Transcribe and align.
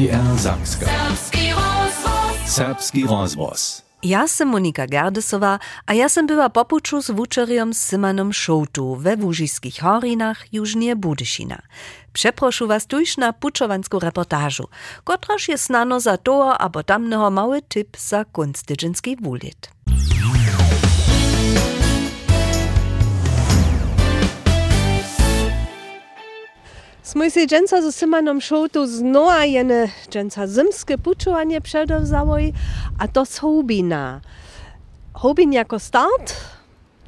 NDR 0.00 0.38
Samska. 0.38 0.86
Serbski 2.46 3.06
rozvoz. 3.06 3.82
Ja 4.02 4.28
sam 4.28 4.48
Monika 4.48 4.86
Gerdesova, 4.86 5.58
a 5.86 5.94
ja 5.94 6.08
sam 6.08 6.26
była 6.26 6.50
popuczu 6.50 7.02
z 7.02 7.10
wuczeriom 7.10 7.74
Symanom 7.74 8.32
Szołtu 8.32 8.96
we 8.96 9.16
Łużyskich 9.16 9.80
Horinach, 9.80 10.52
jużnie 10.52 10.96
Budyszina. 10.96 11.62
Przeproшу 12.12 12.66
was 12.66 12.86
tuż 12.86 13.16
na 13.16 13.32
puczowanską 13.32 13.98
reportażu, 13.98 14.68
kotraż 15.04 15.48
jest 15.48 15.66
znano 15.66 16.00
za 16.00 16.16
to, 16.16 16.58
abo 16.58 16.82
tamnego 16.82 17.30
mały 17.30 17.62
tip 17.62 17.96
za 17.96 18.24
kunstydżynski 18.24 19.16
wulit. 19.16 19.70
Smo 27.10 27.30
si 27.30 27.46
dženca 27.46 27.82
z 27.82 27.92
Simanom 27.94 28.40
Šoutu 28.40 28.86
znova 28.86 29.44
jene 29.44 29.90
dženca 30.10 30.46
zimske 30.46 30.98
pučovanje 30.98 31.60
predovzavoj, 31.60 32.52
a 32.98 33.06
to 33.06 33.24
z 33.24 33.38
Houbina. 33.38 34.20
Houbin 35.12 35.52
jako 35.52 35.78
start, 35.78 36.30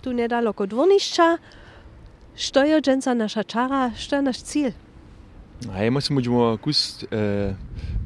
tu 0.01 0.13
nedaleko 0.13 0.67
dvornišča, 0.67 1.39
što 2.37 2.63
je 2.63 2.81
dženca 2.81 3.15
naša 3.15 3.43
čara, 3.43 3.91
što 3.99 4.17
je 4.17 4.23
naš 4.23 4.43
cilj? 4.43 4.73
Hej, 5.71 5.91
musím 5.91 6.15
možno 6.15 6.59
kus 6.59 7.07
e, 7.11 7.55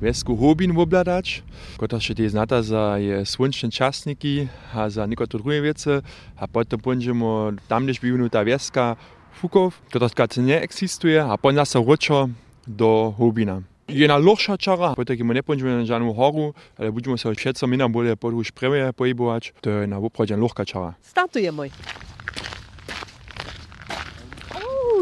vesku 0.00 0.36
hobin 0.36 0.76
obladať, 0.76 1.40
ktorá 1.80 1.96
ešte 1.96 2.20
je 2.20 2.28
znata 2.28 2.60
za 2.60 3.00
je 3.00 3.24
slunčné 3.24 3.72
časníky 3.72 4.52
a 4.76 4.92
za 4.92 5.08
niekoľko 5.08 5.40
druhé 5.40 5.64
veci 5.64 6.04
a 6.36 6.44
potom 6.44 6.76
budeme 6.76 7.56
tam, 7.64 7.88
kde 7.88 7.96
bývajú 7.96 8.28
tá 8.28 8.44
veska, 8.44 9.00
huków, 9.40 9.80
ktorá 9.90 10.08
neexistuje 10.40 11.20
a 11.20 11.36
poňa 11.36 11.64
sa 11.64 11.80
ročo 11.80 12.30
do 12.66 13.14
hlubina. 13.18 13.62
Je 13.86 14.02
na 14.10 14.18
lohša 14.18 14.58
čara, 14.58 14.98
pokiaľ 14.98 15.22
my 15.22 15.38
nepôjdeme 15.38 15.70
na 15.70 15.86
žiadnu 15.86 16.10
horu, 16.10 16.50
ale 16.74 16.90
budeme 16.90 17.14
sa 17.14 17.30
všetko 17.30 17.70
inak 17.70 17.94
bude 17.94 18.18
podľúž 18.18 18.50
prvé 18.50 18.90
pohybovať, 18.90 19.54
to 19.62 19.70
je 19.70 19.86
na 19.86 20.02
opravde 20.02 20.34
lohká 20.34 20.66
čara. 20.66 20.98
Startuje 21.06 21.46
môj. 21.54 21.70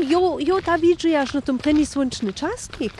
Jo, 0.04 0.36
jo, 0.36 0.60
ta 0.60 0.76
widzi 0.76 1.16
aż 1.16 1.34
na 1.34 1.40
tym 1.40 1.58
premi 1.58 1.86
słoneczny 1.86 2.32
czasnik. 2.32 2.92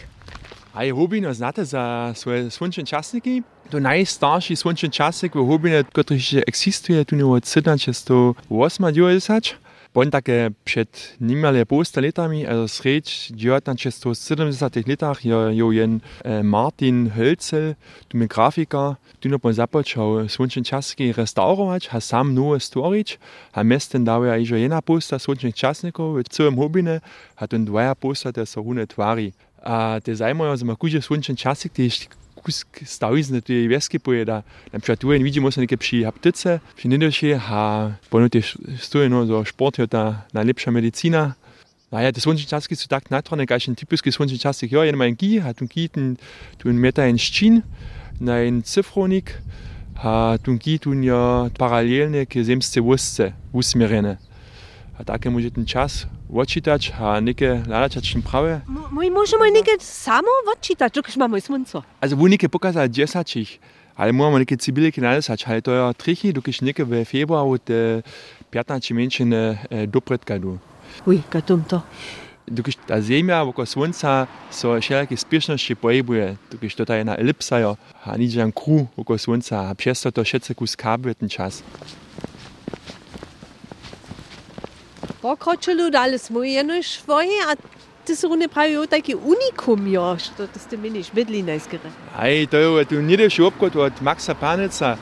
A 0.75 0.85
je 0.85 0.93
Hubino 0.93 1.35
znate 1.35 1.65
za 1.65 2.13
swoje 2.17 2.51
słoneczne 2.51 2.85
czasniki? 2.85 3.43
To 3.71 3.81
najstarszy 3.81 4.57
słoneczny 4.57 4.91
czasnik 4.91 5.33
w 5.33 5.47
Hubinie, 5.47 5.85
który 5.85 6.21
istnieje 6.49 7.05
tu 7.05 7.17
nie 7.17 7.27
od 7.27 7.45
1780. 7.45 9.64
Bon 9.95 10.11
takie 10.11 10.51
przed 10.65 11.17
niemal 11.21 11.67
posta 11.67 12.01
latami, 12.01 12.47
also 12.47 12.69
sred 12.69 13.05
1970 13.05 14.89
latach, 14.89 15.25
jo, 15.25 15.51
jo 15.51 15.73
jen 15.73 16.01
Martin 16.43 17.11
Hölzel, 17.11 17.75
tu 18.09 18.19
mi 18.19 18.27
grafika, 18.27 18.97
tu 19.21 19.29
no 19.29 19.39
pon 19.39 19.53
započal 19.53 20.29
słoneczne 20.29 20.63
czasniki 20.63 21.13
restaurować, 21.13 21.89
ha 21.89 22.01
sam 22.01 22.35
nowe 22.35 22.61
storić, 22.61 23.19
ha 23.53 23.65
mesten 23.65 24.05
dałe 24.05 24.41
iżo 24.41 24.57
jedna 24.57 24.83
posta 24.83 25.19
słonecznych 25.19 25.55
czasników 25.55 26.19
w 26.25 26.29
całym 26.29 26.57
hobine, 26.57 27.01
ha 27.37 27.49
ten 27.49 27.65
dwaja 27.65 27.95
posta, 27.95 28.33
te 28.33 28.47
so 28.47 28.63
hune 28.63 28.87
twari. 28.87 29.33
A 29.63 30.01
te 30.05 30.17
zajmują, 30.17 30.57
że 30.57 30.65
ma 30.65 30.77
kuzie 30.77 31.03
słoneczny 31.03 31.37
czasnik, 31.37 31.73
te 31.73 31.83
kus 32.45 32.65
stawizne 32.85 33.43
tu 33.43 33.53
je 33.53 33.69
wieski 33.69 34.01
pojeda. 34.01 34.43
Tu 34.99 35.09
widzimy 35.09 35.53
się 35.53 35.61
niekie 35.61 35.79
przy 35.79 36.05
haptyce, 36.05 36.61
przy 36.77 36.89
nidosie, 36.89 37.41
a 37.49 37.91
pono 38.11 38.29
też 38.29 38.59
stojí 38.79 39.11
no, 39.11 39.27
so 39.27 39.45
sport 39.45 39.79
je 39.79 39.89
ta 39.89 40.23
najlepsza 40.35 40.71
medycina. 40.71 41.35
Naja, 41.93 42.13
te 42.13 42.21
słoneczne 42.21 42.49
czasniki 42.49 42.77
są 42.77 42.87
tak 42.89 43.11
naturalne, 43.11 43.43
jak 43.51 43.69
ein 43.69 43.77
typiski 43.77 44.13
słoneczny 44.13 44.39
czasnik. 44.39 44.73
Ja, 44.73 44.97
ma 44.97 45.05
ein 45.05 45.17
gi, 45.17 45.41
a 45.41 45.55
tu 45.55 45.67
gi, 45.67 45.91
tu 46.59 46.73
meta 46.73 47.03
ein 47.03 47.19
szczin, 47.19 47.63
na 48.21 48.35
ein 48.35 48.63
cyfronik, 48.63 49.43
a 49.95 50.39
tu 50.43 50.59
gi, 50.59 50.79
tu 50.79 50.93
ja 50.93 51.51
paralelne 51.59 52.27
ke 52.27 52.45
zemsce 52.45 52.81
wusce, 52.81 53.33
usmierene. 53.53 54.17
A 54.99 55.05
takie 55.05 55.31
może 55.31 55.51
ten 55.51 55.67
czas 55.67 56.07
odczytać, 56.41 56.93
a 57.01 57.21
niekie 57.21 57.63
ladać 57.69 58.11
czym 58.13 58.23
prawe. 58.23 58.61
My 58.93 59.11
możemy 59.11 59.51
niekie 59.51 59.73
samo 59.81 60.29
odczytać, 60.53 60.93
tylko 60.93 61.13
mamy 61.17 61.41
słońce. 61.41 61.83
Also 62.01 62.17
wo 62.17 62.29
niekie 62.29 62.49
pokazać 62.49 62.95
dziesięcich, 62.95 63.59
ale 63.97 64.13
możemy 64.13 64.39
niekie 64.39 64.57
cybilki 64.57 65.01
nalesać, 65.01 65.45
ale 65.45 65.63
to 65.63 65.71
ja 65.71 65.95
trichy, 65.95 66.33
dokąd 66.33 66.63
niekie 66.63 66.85
w 66.85 67.05
februar 67.09 67.47
od 67.47 67.63
15 68.51 68.95
miesięcy 68.95 69.59
dopredka 69.89 70.39
du. 70.39 70.59
Ui, 71.07 71.23
gatum 71.31 71.65
to. 71.65 71.83
Dokąd 72.49 72.87
ta 72.87 73.03
ziemia 73.03 73.45
wokół 73.45 73.67
słońca 73.67 74.27
so 74.51 74.81
wszelakie 74.81 75.17
spieszności 75.17 75.77
pojebuje, 75.77 76.37
dokąd 76.51 76.75
to 76.77 76.87
ta 76.87 76.97
jedna 76.97 77.17
elipsa, 77.17 77.59
jo, 77.59 77.77
a 78.05 78.17
nie 78.17 78.31
żaden 78.31 78.53
kruh 78.53 78.87
wokół 78.97 79.19
słońca, 79.19 79.69
a 79.69 79.75
przez 79.75 80.01
to 80.15 80.25
wszyscy 80.25 80.55
kus 80.55 80.77
kabel 80.77 81.15
ten 81.15 81.29
czas. 85.25 85.31
Pokroczylu 85.31 85.91
dale 85.91 86.19
smo 86.19 86.45
jenož 86.45 86.87
svoje, 86.87 87.43
a 87.49 87.57
ty 88.05 88.17
su 88.17 88.37
ne 88.37 88.49
pravijo 88.49 88.87
taki 88.87 89.15
unikum 89.15 89.89
jo, 89.89 90.17
što 90.19 90.47
to 90.47 90.59
ste 90.59 90.77
meni 90.77 91.03
švedli 91.03 91.43
najskere. 91.43 91.91
Aj, 92.17 92.47
to 92.51 92.57
je 92.57 92.85
tu 92.85 93.01
niedejší 93.01 93.43
obchod 93.43 93.77
od 93.77 94.03
Maxa 94.03 94.35
Paneca. 94.35 94.97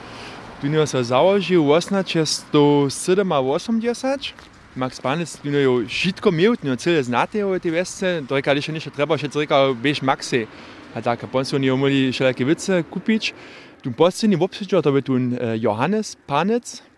Tu 0.61 0.69
nie 0.69 0.87
sa 0.87 1.03
założył 1.03 1.67
1887. 1.67 3.33
Max 4.77 5.01
Panec 5.01 5.37
tu 5.37 5.51
nie 5.51 5.87
wszystko 5.89 6.33
miał, 6.33 6.57
tu 6.57 6.77
cele 6.77 7.03
znate 7.03 7.47
o 7.47 7.61
tej 7.61 7.73
wiesce. 7.73 8.23
To 8.29 8.35
reka, 8.35 8.55
jeszcze 8.55 8.73
nie 8.73 8.81
trzeba, 8.81 9.19
się 9.19 9.29
reka, 9.35 9.75
biež 9.75 10.03
Maxi. 10.03 10.47
A 10.95 11.03
tak, 11.03 11.25
a 11.25 11.27
potem 11.27 11.45
są 11.45 11.59
nie 11.59 11.75
umieli 11.75 12.13
wszelakie 12.13 12.45
wice 12.45 12.85
kupić. 12.85 13.35
Tu 13.83 13.93
poslední 13.93 14.37
obsiedział 14.37 14.83
to 14.83 14.93
by 14.93 15.03
tu 15.03 15.13
Johannes 15.61 16.17
Panec. 16.27 16.92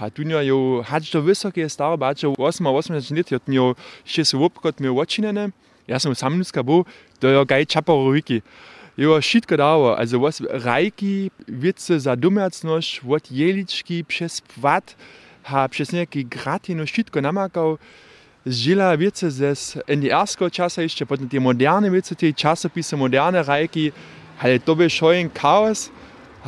A 0.00 0.10
Dunja 0.10 0.42
je 0.44 0.52
hač 0.84 1.10
do 1.12 1.22
visoke, 1.24 1.60
je 1.60 1.68
stara, 1.72 1.96
pač 1.96 2.24
je 2.24 2.28
8-18 2.28 3.16
let, 3.16 3.30
je 3.32 3.40
od 3.40 3.48
njo 3.48 3.66
še 4.04 4.24
se 4.28 4.36
vop 4.36 4.60
kot 4.60 4.80
mi 4.80 4.92
očinene. 4.92 5.50
Jaz 5.88 6.04
sem 6.04 6.14
sam 6.14 6.36
ljudska 6.36 6.62
bo, 6.62 6.84
da 7.22 7.32
jo 7.32 7.44
gaj 7.48 7.64
čaparo 7.64 8.12
viki. 8.12 8.42
Jo 8.96 9.20
šitko 9.20 9.56
davo, 9.56 9.94
also 9.94 10.18
vas 10.20 10.40
rajki, 10.40 11.30
vice 11.48 11.98
za 12.00 12.14
domačnost, 12.16 13.00
od 13.08 13.24
jelički, 13.30 14.02
přes 14.02 14.40
pvat, 14.40 14.96
ha 15.48 15.68
přes 15.68 15.92
neki 15.92 16.24
grati 16.24 16.74
no 16.74 16.86
šitko 16.86 17.20
namakal. 17.20 17.78
Žila 18.46 18.94
vice 18.94 19.30
z 19.30 19.76
NDR-skega 19.88 20.50
časa, 20.50 20.82
išče 20.82 21.06
potem 21.06 21.28
te 21.28 21.40
moderne 21.40 21.90
vice, 21.90 22.14
te 22.14 22.32
časopise, 22.32 22.96
moderne 22.96 23.42
rajki, 23.42 23.92
ali 24.38 24.58
to 24.58 24.74
bi 24.74 24.88
šel 24.90 25.18
en 25.18 25.30
kaos. 25.30 25.90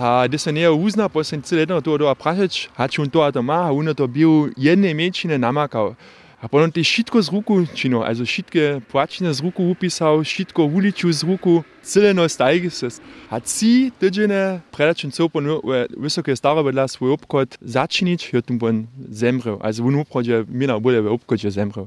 A 0.01 0.27
gdje 0.27 0.39
se 0.39 0.53
nije 0.53 0.71
uzna, 0.71 1.09
pa 1.09 1.25
sam 1.25 1.43
cijelo 1.43 1.61
jedno 1.61 1.81
to 1.81 1.99
doa 1.99 2.15
praseć, 2.15 2.69
a 2.77 2.89
ću 2.89 3.03
on 3.03 3.11
to 3.11 3.31
to 3.33 3.43
ma, 3.43 3.67
a 3.67 3.73
ono 3.73 3.95
to 3.95 4.07
bio 4.07 4.49
jedne 4.57 4.95
mečine 4.95 5.39
namakao. 5.39 5.95
A 6.41 6.49
potem 6.49 6.71
ti 6.71 6.85
šitko 6.85 7.23
z 7.23 7.33
ruku 7.33 7.67
čino, 7.75 8.01
also 8.01 8.25
šitke 8.25 8.81
plačine 8.91 9.33
z 9.33 9.41
ruku 9.41 9.65
upisao, 9.65 10.25
šitko 10.25 10.65
uliču 10.65 11.13
z 11.13 11.25
ruku, 11.25 11.63
celeno 11.83 12.29
stajgi 12.29 12.71
se. 12.71 12.89
A 13.31 13.41
ci 13.41 13.91
tyđene 14.01 14.61
predačen 14.71 15.11
copo 15.11 15.41
visoke 15.97 16.37
starobe 16.37 16.73
dla 16.73 16.89
svoj 16.89 17.11
obkot 17.11 17.59
začinić, 17.61 18.33
jotim 18.33 18.59
bon 18.59 18.87
zemrel, 19.11 19.59
also 19.61 19.85
on 19.85 19.95
uprođe 19.95 20.45
mina 20.49 20.79
bude 20.79 21.01
v 21.01 21.13
obkotje 21.13 21.51
zemrel. 21.51 21.87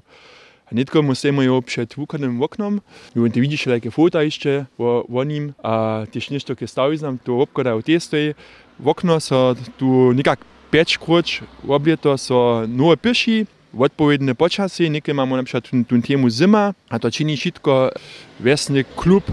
Netko 0.71 1.01
musíme 1.01 1.45
jo 1.45 1.61
před 1.61 1.95
vukanem 1.95 2.41
oknom, 2.41 2.81
jo, 3.15 3.29
ty 3.29 3.41
vidíš 3.41 3.65
nějaké 3.65 3.89
foto 3.89 4.19
ještě 4.19 4.65
o, 4.77 5.03
o 5.03 5.23
ním 5.23 5.55
a 5.63 6.01
tyž 6.09 6.29
něco 6.29 6.55
ke 6.55 6.67
staví 6.67 6.97
nám 7.01 7.17
to 7.17 7.37
obkoda 7.37 7.75
v 7.75 7.81
té 7.81 7.99
stojí. 7.99 8.35
V 8.79 8.87
okno 8.87 9.19
se 9.19 9.35
tu 9.77 10.11
nikak 10.11 10.39
pět 10.69 10.97
kroč 10.97 11.43
oblieto 11.67 12.17
se 12.17 12.33
nové 12.65 12.95
pěší, 12.95 13.47
odpovedne 13.77 14.33
počasí, 14.33 14.89
nekaj 14.89 15.11
imamo 15.15 15.37
na 15.37 15.43
primer 15.43 15.85
tudi 15.87 16.01
temu 16.01 16.29
zima, 16.29 16.73
a 16.91 16.99
to 16.99 17.11
čini 17.11 17.37
šitko 17.37 17.91
vesni 18.39 18.83
klub 18.83 19.23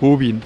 Hovin. 0.00 0.42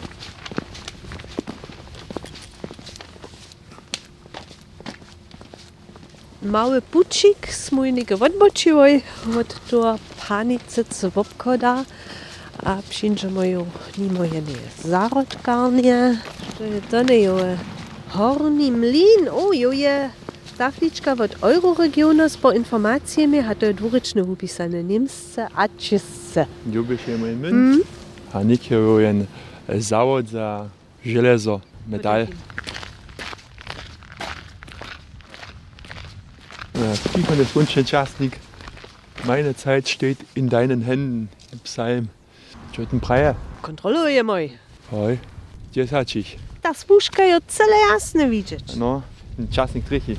mały 6.43 6.83
pucik 6.83 7.55
smujnik 7.55 8.13
odbočiłoj 8.13 9.03
od 9.41 9.71
to 9.71 9.99
panice 10.29 10.85
cwopkoda, 10.85 11.85
a 12.65 12.77
przyjrzymy 12.91 13.65
nimo 13.99 14.25
jednej 14.25 14.57
zarodkarnie, 14.85 16.21
to 16.91 17.03
nie 17.03 17.19
jest 17.19 17.61
horni 18.09 18.73
mlin, 18.73 19.29
o 19.33 19.53
jo 19.53 19.73
je 19.73 20.11
taflička 20.59 21.13
od 21.13 21.37
Euroregionu 21.43 22.29
z 22.29 22.37
po 22.37 22.53
informacjami, 22.53 23.39
a 23.39 23.55
to 23.55 23.67
je 23.67 23.75
dwuryczne 23.75 24.23
upisane 24.23 24.83
niemsce 24.83 25.47
a 25.55 25.69
czesce. 25.69 26.47
Ljubiš 26.73 27.09
je 27.09 27.19
moj 27.19 27.37
mnc, 27.37 27.53
mm? 27.53 27.83
a 28.33 28.43
nikjer 28.43 28.81
je 29.01 29.27
zavod 29.81 30.29
za 30.29 30.69
železo, 31.05 31.61
medal. 31.89 32.27
Podakim. 32.27 32.68
Tiefer 37.15 37.37
des 37.37 37.55
Wunschchen 37.55 37.85
Czasnik. 37.85 38.33
Meine 39.25 39.55
Zeit 39.57 39.89
steht 39.89 40.19
in 40.35 40.49
deinen 40.49 40.83
Händen. 40.83 41.29
Psalm. 41.65 42.09
Jöten 42.73 43.01
Breyer. 43.01 43.35
Kontroluje 43.63 44.23
moi. 44.23 44.51
Hoi. 44.91 45.19
dziesięcich. 45.73 46.39
Ta 46.63 46.75
spuszka 46.75 47.25
je 47.25 47.41
cele 47.47 47.77
jasne 47.93 48.29
widzieć. 48.31 48.77
No, 48.77 49.03
czasnik 49.51 49.85
trichy. 49.85 50.17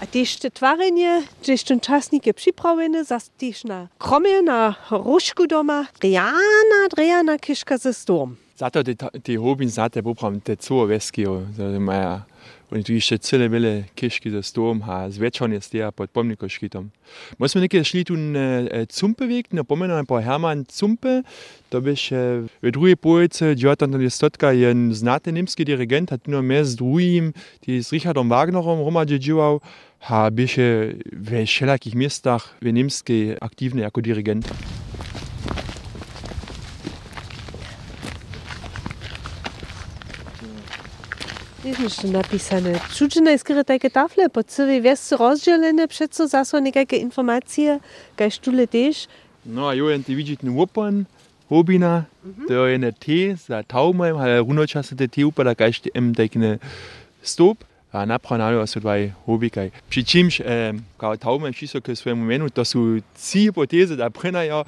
A 0.00 0.06
też 0.06 0.36
te 0.36 0.50
twarenie, 0.50 1.22
gdzieś 1.42 1.62
ten 1.62 1.80
czasnik 1.80 2.26
je 2.26 2.34
przyprawiony, 2.34 3.04
zas 3.04 3.30
też 3.38 3.64
na 3.64 3.88
kromie, 3.98 4.42
na 4.42 4.74
różku 4.90 5.46
doma. 5.46 5.86
Drejana, 6.00 6.88
drejana 6.90 7.38
kiszka 7.38 7.78
ze 7.78 7.94
stom. 7.94 8.36
Zato 8.56 8.84
te, 8.84 8.94
te 8.94 9.36
hobin 9.36 9.70
znate 9.70 10.02
popram 10.02 10.40
te 10.40 10.56
co 10.56 10.86
veski, 10.86 11.24
maja. 11.78 12.22
Oni 12.72 12.84
tu 12.84 12.92
jeszcze 12.92 13.18
cele 13.18 13.48
wiele 13.48 13.84
kiszki 13.94 14.30
ze 14.30 14.42
stom, 14.42 14.82
a 14.88 15.10
zweczon 15.10 15.52
jest 15.52 15.74
ja 15.74 15.92
pod 15.92 16.10
pomnikom 16.10 16.48
škitom. 16.48 16.90
Musimy 17.38 17.62
nekaj 17.62 17.84
šli 17.84 18.04
tu 18.04 18.16
na 18.16 18.64
Cumpe 18.88 19.26
weg, 19.26 19.52
na 19.52 19.64
pomenu 19.64 20.04
po 20.06 20.20
Hermann 20.20 20.64
Cumpe, 20.64 21.22
to 21.70 21.80
byś 21.80 22.10
w 22.62 22.70
drugiej 22.70 22.96
połowie 22.96 23.28
dziewiątego 23.56 24.10
stotka 24.10 24.52
jen 24.52 24.94
znany 24.94 25.32
niemski 25.32 25.64
dirigent, 25.64 26.10
hat 26.10 26.28
nur 26.28 26.42
mehr 26.42 26.64
z 26.64 26.76
drugim, 26.76 27.32
die 27.66 27.82
z 27.82 27.92
Richardom 27.92 28.28
Wagnerom 28.28 28.80
Roma 28.80 29.06
dziedziwał, 29.06 29.60
a 30.00 30.30
byś 30.30 30.56
w 31.12 31.46
wszelakich 31.46 31.94
miastach 31.94 32.56
w 32.62 32.72
niemskiej 32.72 33.36
aktywny 33.40 33.82
jako 33.82 34.00
dirigent. 34.00 34.48
Jeszcze 41.64 42.08
napisane. 42.08 42.80
Cudzinne 42.92 43.38
skryte 43.38 43.64
takie 43.64 43.90
tafle, 43.90 44.30
po 44.30 44.44
całej 44.44 44.82
wiosce 44.82 45.16
rozdzielone, 45.16 45.88
przeco 45.88 46.28
zaso 46.28 46.60
niekajkie 46.60 46.96
informacje, 46.96 47.80
kaj 48.16 48.30
sztule 48.30 48.66
też. 48.66 49.06
No 49.46 49.68
a 49.68 49.74
jo 49.74 49.90
jen 49.90 50.04
ty 50.04 50.16
widzieć 50.16 50.40
ten 50.40 50.50
łopan, 50.50 51.04
hobina, 51.48 52.04
to 52.48 52.66
je 52.66 52.78
ne 52.78 52.92
te 52.92 53.36
za 53.48 53.62
taumem, 53.62 54.16
ale 54.16 54.38
runo 54.38 54.66
čase 54.66 54.96
te 54.96 55.08
te 55.08 55.26
upada 55.26 55.54
kajšte 55.54 55.90
em 55.94 56.14
tekne 56.14 56.58
stop, 57.22 57.64
a 57.92 58.06
napranalo 58.06 58.66
so 58.66 58.80
dvaj 58.80 59.12
hobikaj. 59.26 59.70
Pri 59.90 60.04
čimž, 60.04 60.40
eh, 60.40 60.72
kao 60.96 61.16
taumem 61.16 61.52
šiso 61.52 61.80
k 61.80 61.96
svojemu 61.96 62.24
menu, 62.24 62.50
to 62.50 62.64
su 62.64 63.00
ci 63.18 63.50
hypoteze, 63.50 63.96
da 63.96 64.10
prenajo, 64.10 64.64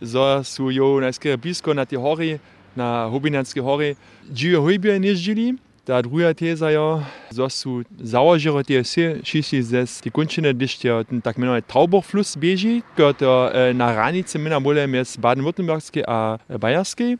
zo 0.00 0.44
su 0.44 0.70
jo 0.70 1.00
najskere 1.00 1.36
blisko 1.36 1.74
na 1.74 1.84
te 1.84 1.96
hory, 1.96 2.38
na 2.76 3.08
hobinanske 3.10 3.60
hory, 3.60 3.94
džijo 4.32 4.62
hojbje 4.62 5.00
ne 5.00 5.14
žili, 5.14 5.54
druga 6.02 6.34
teza 6.34 6.70
je, 6.70 7.00
zo 7.30 7.48
su 7.48 7.82
załožero 8.00 8.60
tie 8.62 8.84
vse 8.84 9.24
šiši 9.24 9.62
ze 9.62 9.82
ti 9.86 10.10
končine, 10.10 10.52
když 10.52 10.76
ten 11.08 11.20
tak 11.24 11.38
menovaný 11.38 11.62
Tauberfluss 11.64 12.36
beži, 12.36 12.82
e, 12.98 13.72
na 13.72 13.92
ranice 13.92 14.38
mina 14.38 14.60
bole 14.60 14.86
mes 14.86 15.16
Baden-Württembergske 15.16 16.04
a 16.06 16.38
Bajerske. 16.58 17.16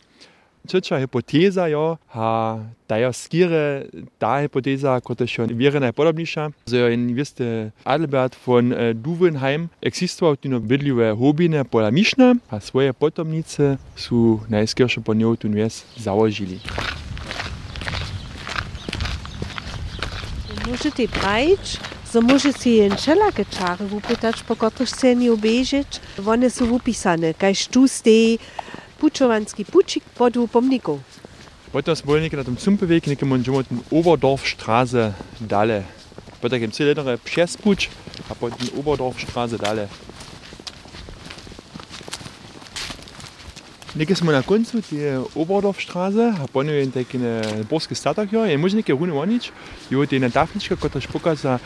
Trzecia 0.68 0.98
hypoteza 0.98 1.64
je, 1.68 1.96
a 2.12 2.58
ta 2.86 2.96
je 2.96 3.12
skire, 3.12 3.88
ta 4.18 4.40
hypoteza, 4.40 5.00
która 5.00 5.26
się 5.26 5.46
wiele 5.46 5.80
najpodobniejsza, 5.80 6.50
że 6.66 6.92
inwesty 6.92 7.70
Adelbert 7.84 8.36
von 8.46 8.72
e, 8.72 8.94
Duvenheim 8.94 9.68
existował 9.80 10.36
tu 10.36 10.48
na 10.48 10.60
bydliwe 10.60 11.16
hobine 11.16 11.64
pola 11.64 11.90
Miszna, 11.90 12.34
a 12.50 12.60
swoje 12.60 12.94
potomnice 12.94 13.78
su 13.96 14.40
najskiersze 14.50 15.00
po 15.00 15.14
nią 15.14 15.36
tu 15.36 15.48
wies 15.50 15.84
założyli. 20.68 20.72
Możecie 20.72 21.08
brać, 21.08 21.76
so 22.12 22.20
możecie 22.20 22.70
jen 22.70 22.96
wszelakie 22.96 23.44
czary 23.44 23.86
wypytać, 23.86 24.42
po 24.42 24.56
których 24.56 24.88
chce 24.88 25.16
nie 25.16 25.32
obejrzeć. 25.32 26.00
One 26.26 26.50
są 26.50 26.66
wypisane, 26.66 27.34
kajż 27.34 27.66
tu 27.66 27.88
stoi 27.88 28.38
puczowanski 28.98 29.64
pucik 29.64 30.04
pod 30.04 30.34
pomniku. 30.52 31.00
Potem 31.72 31.96
smo 31.96 32.16
nekaj 32.16 32.38
na 32.38 32.44
tom 32.44 32.56
Cumpeweg, 32.56 33.06
nekaj 33.06 33.28
możemy 33.28 33.64
ten 33.64 33.78
Oberdorfstraße 33.90 35.12
dalej. 35.40 35.82
Potem 36.40 36.62
im 36.62 36.72
Zylinder 36.72 37.18
Pschespuć, 37.20 37.90
a 38.30 38.34
potem 38.34 38.68
Oberdorfstraße 38.78 39.58
dalej. 39.58 39.86
Nekaj 43.98 44.16
smo 44.16 44.32
na 44.32 44.42
koncu 44.42 44.78
te 44.82 45.18
Oberdorfstraße, 45.34 46.30
a 46.38 46.46
potem 46.52 46.70
je 46.70 46.90
taki 46.90 47.18
borski 47.70 47.94
statek 47.94 48.32
je 48.32 48.58
možno 48.58 48.76
nekaj 48.76 48.94
rune 48.94 49.12
vonič, 49.12 49.50
jo 49.90 50.06
te 50.06 50.18
na 50.22 50.30
taflička, 50.30 50.76
kot 50.76 50.94
je 50.94 51.08
pokaza 51.12 51.58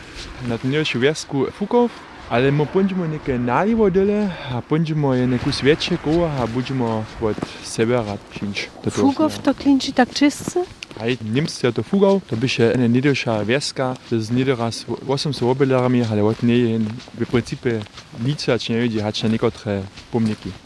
na 0.47 0.57
nješju 0.63 1.01
vesku 1.01 1.45
Fukov, 1.57 1.89
ale 2.29 2.51
my 2.51 2.65
będziemy 2.73 3.07
nekaj 3.07 3.37
nalivo 3.37 3.89
dole, 3.89 4.33
a 4.49 4.61
będziemy 4.69 5.17
je 5.17 5.27
neku 5.27 5.51
sveće 5.51 5.97
koła, 5.97 6.31
a 6.41 6.47
budeme 6.47 7.05
od 7.21 7.37
sebe 7.63 8.01
rad 8.01 8.19
činč. 8.33 8.67
Fugow 8.89 9.29
to 9.43 9.53
klinči 9.53 9.91
tak 9.93 10.09
čistce? 10.13 10.65
Aj 10.99 11.17
Niemcy 11.21 11.71
to 11.73 11.83
Fugau, 11.83 12.21
to 12.29 12.35
byše 12.35 12.73
eine 12.73 12.89
niedrische 12.89 13.45
wieska, 13.45 13.95
z 14.11 14.31
niedras 14.31 14.85
800 15.07 15.49
obelarami, 15.49 16.01
ale 16.01 16.23
od 16.23 16.43
niej 16.43 16.79
w 17.13 17.25
principie 17.29 17.81
nicać 18.25 18.69
nie 18.69 18.81
widzi, 18.81 18.99
hacz 19.01 19.23
na 19.23 19.29
niektóre 19.29 19.81
pomniki. 20.11 20.62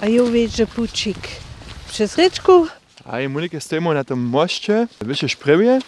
A 0.00 0.06
Jovič 0.06 0.50
Žapučik, 0.56 1.18
přes 1.86 2.18
rečku. 2.18 2.68
A 3.04 3.18
je 3.18 3.28
mulike 3.28 3.60
stojimo 3.60 3.92
na 3.92 4.04
tom 4.04 4.30
mošče, 4.30 4.86
više 5.00 5.28
šprevje. 5.28 5.80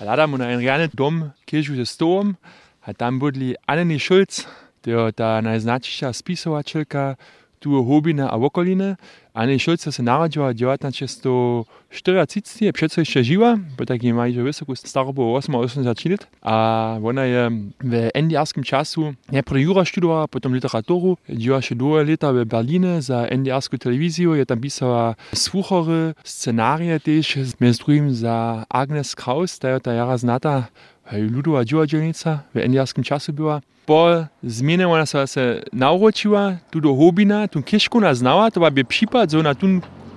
Ladamo 0.00 0.36
na 0.36 0.50
en 0.50 0.60
realen 0.60 0.90
dom, 0.92 1.30
kježu 1.44 1.76
ze 1.76 1.86
stolom, 1.86 2.36
a 2.82 2.92
tam 2.92 3.18
budli 3.18 3.54
Aneni 3.66 3.98
Šulc, 3.98 4.46
to 4.80 4.90
je 4.90 5.12
ta 5.12 5.40
najznačiša 5.40 6.12
spisovačelka, 6.12 7.14
tu 7.60 7.84
hobina 7.84 8.28
a 8.28 8.36
okoline. 8.36 8.96
Ani 9.34 9.58
Šulca 9.58 9.92
se 9.92 10.02
narodila 10.02 10.52
1940, 10.52 12.72
přece 12.72 13.00
ještě 13.00 13.24
živa, 13.24 13.54
bo 13.76 13.84
tak 13.84 14.02
je 14.02 14.14
mají 14.14 14.42
vysokou 14.42 14.74
starobu 14.74 15.32
88 15.32 16.10
let. 16.10 16.26
A 16.42 16.96
ona 17.02 17.24
je 17.24 17.52
v 17.82 18.10
NDR-ském 18.14 18.64
času 18.64 19.14
nejprve 19.32 19.60
jura 19.60 19.84
študovala, 19.84 20.26
potom 20.26 20.52
literaturu. 20.52 21.18
Žila 21.28 21.60
še 21.60 21.74
dvě 21.74 22.02
leta 22.02 22.32
v 22.32 22.44
Berlíne 22.44 23.02
za 23.02 23.26
NDR-skou 23.30 23.78
televizi, 23.78 24.24
je 24.24 24.46
tam 24.46 24.60
písala 24.60 25.16
sluchory, 25.34 26.14
scenárie 26.24 26.98
tež, 26.98 27.38
mezi 27.60 27.78
druhým 27.78 28.14
za 28.14 28.64
Agnes 28.70 29.14
Kraus, 29.14 29.58
ta 29.58 29.68
je 29.68 29.80
ta 29.80 29.92
jara 29.92 30.16
znata 30.16 30.68
ludowa 31.12 31.64
dziewczynica 31.64 32.42
w 32.54 32.58
NDR-skim 32.58 33.04
czasu 33.04 33.32
była. 33.32 33.60
Po 33.86 34.26
zmianie 34.42 34.88
ona 34.88 35.06
se 35.06 35.62
nauczyła 35.72 36.56
tu 36.70 36.80
do 36.80 36.96
hobina, 36.96 37.48
tu 37.48 37.62
kieszku 37.62 37.98
ona 37.98 38.14
znała, 38.14 38.50
to 38.50 38.70
był 38.70 38.84
przypad, 38.84 39.30
że 39.30 39.38
ona 39.38 39.54
tu 39.54 39.66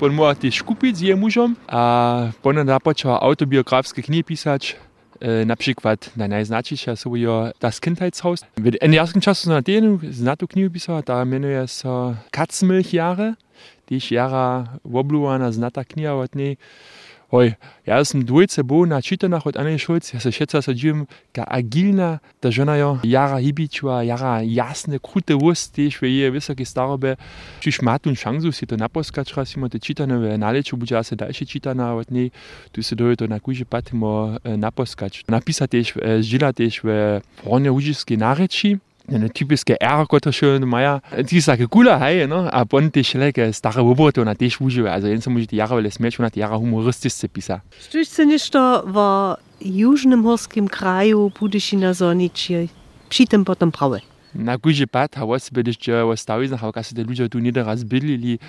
on 0.02 0.14
mogła 0.14 0.36
też 0.36 0.64
kupić 0.64 0.98
z 0.98 1.02
jej 1.02 1.16
mużem, 1.16 1.56
a 1.68 2.22
potem 2.42 2.68
zapoczęła 2.68 3.22
autobiografskie 3.22 4.02
knihy 4.02 4.24
pisać, 4.24 4.76
e, 5.20 5.46
na 5.46 5.56
przykład 5.56 6.18
na 6.18 6.28
najznaczniejsza 6.28 6.96
sobie 6.96 7.28
Das 7.60 7.80
Kindheitshaus. 7.80 8.42
W 8.58 8.72
NDR-skim 8.82 9.22
czasu 9.22 9.50
na 9.50 9.62
tę 9.62 9.72
znatą 10.12 10.48
knihę 10.48 10.70
pisała, 10.70 11.02
ta 11.04 11.26
mianuje 11.26 11.68
się 11.68 12.16
Katzenmilchjahre, 12.32 13.34
też 13.86 14.12
jara 14.12 14.68
wobluwana 14.86 15.52
znata 15.52 15.84
kniha 15.84 16.14
od 16.14 16.36
niej. 16.36 16.58
Hoj, 17.34 17.54
ja 17.86 18.06
sam 18.06 18.26
dwójce 18.26 18.64
był 18.64 18.86
na 18.86 19.02
czytanach 19.02 19.48
od 19.48 19.58
Anny 19.58 19.80
Schulz, 19.80 20.14
ja 20.14 20.20
się 20.20 20.32
šeca 20.32 20.62
sadziłem, 20.62 21.06
ka 21.34 21.46
agilna, 21.46 22.20
ta 22.40 22.52
żona 22.52 22.78
jo 22.78 22.98
jara 23.04 23.40
hibičiła, 23.42 24.04
jara 24.04 24.44
jasne, 24.44 25.00
krute 25.00 25.36
wóz, 25.36 25.72
też 25.72 25.98
w 25.98 26.02
jej 26.02 26.32
wysokiej 26.32 26.66
starobie. 26.66 27.18
Czyż 27.60 27.82
ma 27.82 28.00
tu 28.00 28.16
szansę 28.16 28.52
si 28.52 28.68
to 28.68 28.78
naposkać, 28.78 29.34
raz 29.34 29.58
ima 29.58 29.70
te 29.70 29.80
czytane 29.80 30.20
w 30.20 30.38
naleczu, 30.38 30.78
będzie 30.78 31.04
se 31.04 31.16
dalsze 31.16 31.46
czytana 31.46 31.96
od 31.96 32.12
niej, 32.12 32.32
tu 32.72 32.84
se 32.84 32.96
doje 32.96 33.18
to 33.18 33.28
na 33.28 33.40
kuzie 33.40 33.66
patimo 33.66 34.30
naposkać. 34.58 35.24
Napisa 35.28 35.68
też, 35.68 35.94
žila 36.22 36.54
też 36.54 36.82
w 36.84 37.20
Fronie 37.36 37.72
Łużyskiej 37.72 38.18
narečí, 38.18 38.78
eine 39.08 39.30
typiske 39.30 39.80
Ärgergotterschön, 39.82 40.64
Maja. 40.68 41.02
Die 41.30 41.42
sage 41.42 41.68
gula 41.68 42.00
hei, 42.00 42.26
ne? 42.28 42.54
A 42.54 42.64
bonte 42.64 43.04
schläge, 43.04 43.52
stare 43.54 43.82
Roboter, 43.82 44.24
na 44.26 44.34
dich 44.34 44.60
wujo. 44.62 44.86
Also, 44.86 45.08
jens 45.08 45.28
muss 45.28 45.48
die 45.48 45.58
Jahre, 45.58 45.76
weil 45.76 45.86
es 45.86 46.00
Mädchen 46.00 46.26
hat, 46.26 46.36
die 46.36 46.40
Jahre 46.40 46.60
humoristische 46.60 47.28
Pisa. 47.28 47.62
Stüchse 47.80 48.26
nicht 48.26 48.54
da, 48.56 48.84
war 48.86 49.40
južnem 49.60 50.24
horskim 50.24 50.68
kraju 50.68 51.32
budiš 51.40 51.74
i 51.74 51.78
na 51.78 51.94
zoniči, 51.94 52.70
šitem 53.10 53.46
potom 53.46 53.72
prave. 53.72 54.02
Na 54.34 54.58
guži 54.58 54.88
pat, 54.88 55.18
a 55.18 55.28
vas 55.30 55.52
bedeš, 55.54 55.78
če 55.78 56.02
vas 56.10 56.26
tavizna, 56.26 56.58
a 56.58 56.72
kaj 56.74 56.90
se 56.90 56.96
te 56.96 57.04
ljudje 57.04 57.30
tu 57.30 57.40
ni 57.40 57.52
da 57.52 57.64
razbili, 57.64 58.40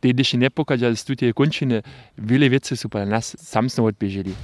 te 0.00 0.12
deši 0.12 0.36
ne 0.36 0.50
pokaže, 0.50 0.90
da 0.90 0.96
so 0.96 1.08
tu 1.08 1.16
te 1.16 1.32
končine, 1.32 1.82
vele 2.16 2.52
vece 2.52 2.76
so 2.76 2.92
pa 2.92 3.06
nas 3.08 3.34
sam 3.40 3.70
smo 3.72 3.88
odbežili. 3.88 4.36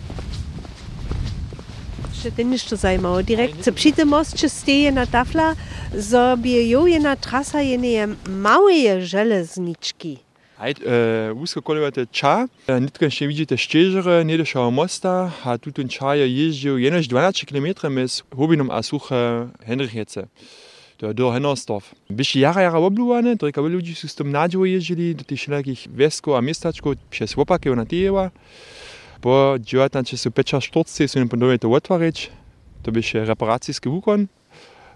Jeszcze 2.27 2.43
to 2.43 2.49
niszczy 2.49 2.77
zajmało. 2.77 3.23
Direkt 3.23 3.71
przy 3.75 3.93
tym 3.93 4.09
moście 4.09 4.49
stoi 4.49 4.83
jedna 4.83 5.07
tafla, 5.07 5.55
sobie 6.01 6.69
ją 6.69 6.87
jedna 6.87 7.17
trasa 7.17 7.63
jednej 7.63 7.97
małej 8.29 9.07
żelezniczki. 9.07 10.19
Hajt, 10.57 10.79
e, 10.79 10.83
äh, 10.83 11.37
łusko 11.37 11.63
kolowate 11.63 12.07
cza, 12.07 12.47
äh, 12.67 12.81
nitkę 12.81 13.11
się 13.11 13.29
widzi 13.29 13.47
te 13.47 13.59
ścieżery, 13.59 14.25
nie 14.25 14.39
doszło 14.39 14.71
mosta, 14.71 15.31
a 15.45 15.59
tu 15.59 15.73
ten 15.73 15.89
cza 15.89 16.17
jeździł 16.17 16.79
jenoś 16.79 17.09
12 17.09 17.47
km 17.47 17.67
z 18.09 18.23
Hubinom 18.37 18.71
a 18.71 18.83
Suche 18.83 19.49
Henrychiece. 19.67 20.27
To 20.99 21.15
do 21.15 21.31
Hennersdorf. 21.31 21.95
Byś 22.11 22.37
jara 22.37 22.63
jara 22.63 22.79
obluwane, 22.79 23.37
to 23.37 23.47
jaka 23.47 23.61
ludzie 23.61 24.09
z 24.09 24.15
tym 24.15 24.33
nadziei 24.33 24.73
jeździli 24.73 25.15
do 25.15 25.25
tych 25.25 25.39
wszelakich 25.39 25.87
wiesków 25.97 26.35
a 26.35 26.43
miasteczków 26.43 26.95
przez 27.11 27.37
łopakę 27.37 27.71
na 27.71 27.87
Tijewa. 27.87 28.31
Po 29.21 29.57
džuata, 29.59 30.03
če 30.05 30.19
so 30.21 30.31
5-4, 30.31 31.09
so 31.09 31.19
jim 31.19 31.29
ponudili 31.29 31.59
to 31.59 31.71
otvorič, 31.73 32.29
to 32.85 32.93
bi 32.93 33.03
še 33.03 33.25
reparacijski 33.27 33.89
ukon, 33.89 34.29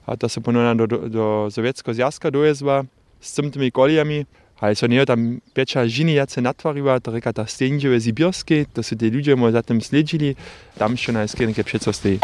a 0.06 0.16
to 0.20 0.28
so 0.28 0.42
ponudili 0.44 0.76
do, 0.76 0.86
do, 0.86 0.98
do 1.08 1.26
sovjetsko 1.50 1.94
zjazka 1.96 2.30
dojezva 2.30 2.84
s 3.20 3.34
temi, 3.34 3.50
temi 3.50 3.70
kolijami. 3.70 4.24
Ali 4.60 4.76
so 4.76 4.86
njo 4.86 5.06
tam 5.08 5.40
peča 5.56 5.86
žinijace 5.88 6.42
natvariva, 6.44 6.98
to 7.00 7.10
reka 7.10 7.32
ta 7.32 7.46
stenđeve 7.46 8.00
zibirske, 8.00 8.64
to 8.72 8.82
so 8.82 8.96
ti 8.96 9.08
ljudje 9.08 9.36
mu 9.36 9.48
zatem 9.50 9.80
sledili, 9.80 10.34
tam 10.76 10.96
še 11.00 11.16
na 11.16 11.24
skrenke 11.24 11.64
pšecosti. 11.64 12.18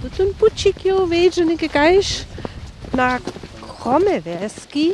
Tudi 0.00 0.30
pučik 0.38 0.84
je 0.86 0.94
uvežen, 0.94 1.50
kaj 1.58 1.96
je 1.96 2.02
na 2.94 3.18
krome 3.82 4.20
veski. 4.24 4.92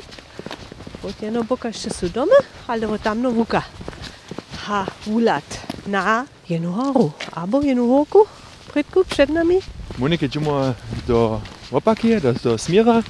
Potjeno 1.03 1.43
boka 1.43 1.73
še 1.73 1.91
sudoma, 1.91 2.39
ali 2.67 2.87
bo 2.87 2.99
tam 2.99 3.21
novuka. 3.21 3.63
Ha, 4.67 4.85
ulat, 5.07 5.59
na, 5.87 6.25
jenu 6.49 6.73
horu, 6.73 7.11
abo 7.33 7.61
jenu 7.63 7.87
hoku, 7.89 8.25
predku 8.73 9.05
pred 9.05 9.31
nami. 9.31 9.61
Monike 9.99 10.29
ćemo 10.29 10.75
do 11.07 11.41
opakije, 11.71 12.21
do, 12.21 12.33
do 12.43 12.59
smjera, 12.59 13.03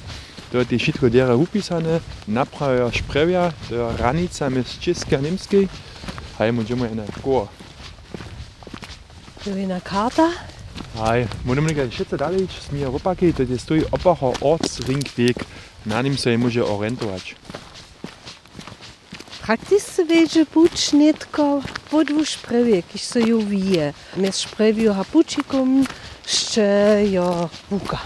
to 0.52 0.58
je 0.58 0.78
šitko 0.78 1.08
djera 1.08 1.34
upisane, 1.34 2.00
napravio 2.26 2.90
šprevja, 2.92 3.40
ja, 3.40 3.52
to 3.68 3.74
je 3.74 3.96
ranica 3.96 4.48
med 4.48 4.66
Česka 4.80 5.20
Nemske, 5.20 5.66
a 6.38 6.44
jemo 6.44 6.64
ćemo 6.64 6.86
ena 6.86 7.04
gora. 7.24 7.46
To 9.44 9.50
je 9.50 9.64
ena 9.64 9.80
karta. 9.80 10.30
Aj, 11.00 11.26
moramo 11.44 11.68
nekaj 11.68 11.90
še 11.92 12.04
dalje, 12.16 12.46
smijer 12.68 12.88
opaki, 12.88 13.32
to 13.32 13.42
je 13.42 13.58
stoji 13.58 13.84
opaho 13.92 14.32
od 14.40 14.64
Ringweg, 14.88 15.42
na 15.84 16.02
njem 16.02 16.16
se 16.16 16.30
je 16.30 16.38
može 16.38 16.62
orientovati. 16.62 17.34
Practic 19.46 19.82
se 19.82 20.02
veja 20.04 20.44
pučnetko 20.52 21.62
podvuš 21.90 22.36
prevje, 22.42 22.80
ki 22.82 22.98
se 22.98 23.20
jo 23.20 23.38
vije. 23.38 23.92
Mes 24.16 24.40
previjo 24.56 24.90
hapučikom, 24.94 25.84
še 26.26 26.66
jo 27.12 27.26
puka. 27.68 28.00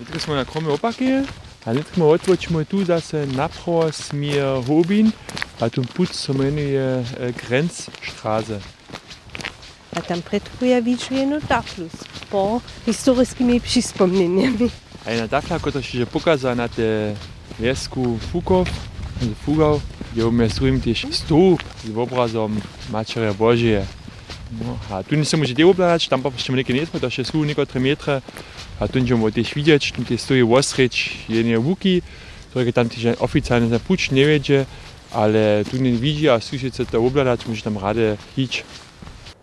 Zdaj 0.00 0.24
smo 0.24 0.34
na 0.34 0.42
krome 0.44 0.74
opake, 0.74 1.22
a 1.64 1.76
zdaj 1.76 1.86
smo 1.92 2.10
odvočimo 2.10 2.64
tu 2.64 2.82
zase 2.84 3.22
napravo 3.26 3.92
smer 3.92 4.64
Hobin, 4.66 5.12
a 5.60 5.68
tu 5.68 5.86
put 5.94 6.10
se 6.10 6.32
imenuje 6.32 7.04
eh, 7.20 7.32
Grenzstraße. 7.46 8.58
A 9.94 10.00
tam 10.02 10.26
predkuje 10.26 10.80
vičujeno 10.80 11.38
taklus 11.48 11.94
po 12.30 12.60
historijskimi 12.86 13.60
prispomnjenjami. 13.60 14.70
A 15.06 15.10
je 15.10 15.22
na 15.22 15.30
takla, 15.30 15.62
kot 15.62 15.78
še 15.78 16.02
že 16.02 16.10
pokazala 16.10 16.66
na 16.66 16.68
te 16.68 17.14
lesku 17.62 18.18
Fukov, 18.32 18.66
z 19.20 19.34
fugov, 19.44 19.80
gdje 20.12 20.24
umije 20.24 20.50
swimiti 20.50 20.94
stup 20.94 21.62
s 21.84 21.96
obrazom 21.96 22.60
Mačere 22.90 23.32
Božije. 23.32 23.86
No, 24.50 24.78
a 24.90 25.02
tu 25.02 25.16
nisem 25.16 25.44
že 25.44 25.52
delal 25.54 25.76
oblač, 25.76 26.08
tam 26.08 26.24
pa 26.24 26.32
še 26.32 26.52
nekaj 26.56 26.72
ne 26.72 26.86
smo, 26.88 26.96
da 27.00 27.10
še 27.12 27.24
su 27.28 27.44
neko 27.44 27.68
3 27.68 27.80
metre, 27.84 28.20
a 28.80 28.88
tu 28.88 29.00
ćemo 29.00 29.30
tiš 29.30 29.52
vidjeti, 29.54 29.92
tu 29.92 30.04
ti 30.04 30.16
stoji 30.16 30.42
Vosrič, 30.42 31.28
jedne 31.28 31.58
Vuki, 31.60 32.00
torej 32.54 32.72
tam 32.72 32.88
ti 32.88 33.00
že 33.00 33.16
oficialno 33.20 33.68
zapuč 33.68 34.08
ne 34.10 34.24
veđe, 34.24 34.64
ale 35.12 35.64
tu 35.68 35.76
ne 35.76 35.92
vidi, 35.92 36.30
a 36.32 36.40
sliši 36.40 36.70
se 36.70 36.84
ta 36.84 36.98
oblač, 36.98 37.44
možeš 37.44 37.68
tam 37.68 37.76
rade 37.76 38.16
hič. 38.36 38.64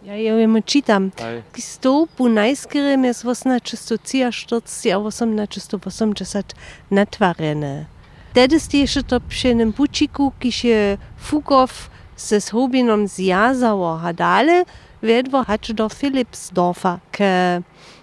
Ja, 0.06 0.14
ja, 0.14 0.34
ja 0.34 0.36
vem, 0.38 0.62
čitam. 0.62 1.10
K 1.54 1.62
stopu 1.62 2.30
najskerem 2.30 3.06
je 3.06 3.14
svosna 3.14 3.60
čistocija 3.60 4.30
48, 4.32 5.34
1860 5.50 6.54
natvarene. 6.90 7.95
Wtedy 8.36 8.58
jeszcze 8.74 9.04
to 9.04 9.20
przy 9.20 9.48
jednym 9.48 9.72
buciku, 9.72 10.32
kiedy 10.40 10.98
Fukow 11.18 11.90
se 12.16 12.42
z 12.42 12.50
Hrubinom 12.50 13.08
zjazało, 13.08 14.02
a 14.04 14.14
dalej 14.14 14.64
wiedwo 15.04 15.44
hacz 15.44 15.72
do 15.72 15.90
Philipsdorfa, 15.90 17.00
k 17.12 17.24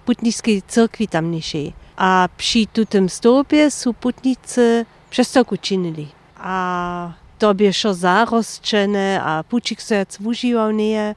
putnickiej 0.07 0.62
cyrkwi 0.62 1.09
tamniejszej. 1.09 1.73
A 1.97 2.29
przy 2.37 2.67
tym 2.89 3.09
stopie 3.09 3.71
są 3.71 3.95
putnicy 3.95 4.87
przestok 5.11 5.53
uczynili. 5.53 6.09
A 6.37 7.12
to 7.39 7.55
było 7.55 7.95
zarosczone, 7.95 9.21
a 9.25 9.45
pucik 9.45 9.83
se 9.83 9.95
jac 9.95 10.21
używał 10.21 10.71
nie. 10.71 11.15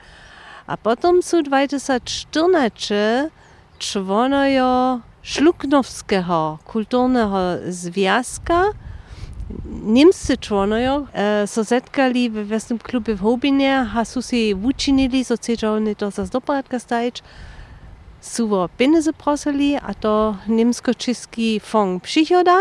A 0.67 0.77
potem 0.77 1.23
są 1.23 1.43
2014 1.43 3.29
członojo 3.79 4.99
Szluknowskiego 5.21 6.59
kulturnego 6.65 7.37
związka, 7.69 8.63
Niemcy 9.83 10.37
członowie 10.37 10.93
uh, 10.93 11.07
so 11.45 11.63
zetkali 11.63 12.29
w 12.29 12.47
własnym 12.47 12.79
klubie 12.79 13.15
w 13.15 13.21
Hobinie, 13.21 13.89
a 13.95 14.05
są 14.05 14.21
się 14.21 14.55
uczynili, 14.55 15.25
co 15.25 15.37
so 15.37 15.43
chcą 15.43 15.67
oni 15.67 15.95
to 15.95 16.11
zaś 16.11 16.29
do 16.29 16.41
a 19.81 19.93
to 19.93 20.35
niemsko-czeski 20.47 21.59
fong 21.59 22.03
przychoda, 22.03 22.57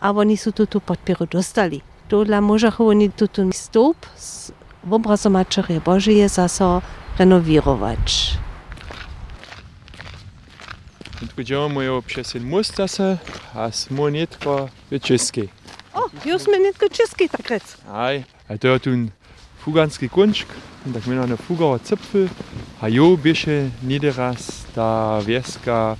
a 0.00 0.10
oni 0.10 0.36
su 0.36 0.52
tu 0.52 0.66
tu 0.66 0.80
podpieru 0.80 1.26
dostali. 1.26 1.80
To 2.08 2.24
dla 2.24 2.40
może 2.40 2.72
oni 2.78 3.10
tu 3.10 3.28
tu 3.28 3.42
stóp 3.52 3.96
z 4.16 4.52
obrazu 4.90 5.30
Maczerie 5.30 5.80
Bożej 5.80 6.28
za 6.28 6.48
so 6.48 6.82
renowirować. 7.18 8.36
Widzimy 11.38 11.68
moje 11.68 11.92
obszerne 11.92 12.40
musztasy, 12.40 13.16
a 13.54 13.70
smunitko 13.70 14.68
wyczyski. 14.90 15.48
O, 15.96 16.10
jūs 16.28 16.44
minit, 16.52 16.76
ka 16.76 16.90
česky 16.92 17.28
tak 17.32 17.48
rec. 17.48 17.64
Aj, 17.88 18.20
a 18.48 18.56
to 18.60 18.68
je 18.68 18.78
tun 18.84 19.00
fuganski 19.64 20.08
kunčk, 20.12 20.48
tak 20.84 21.06
mianowane 21.08 21.36
fugowa 21.40 21.78
cypfy, 21.80 22.28
a 22.80 22.88
jo 22.92 23.16
bieše 23.16 23.70
niederas 23.82 24.68
ta 24.76 25.20
wieska 25.24 25.96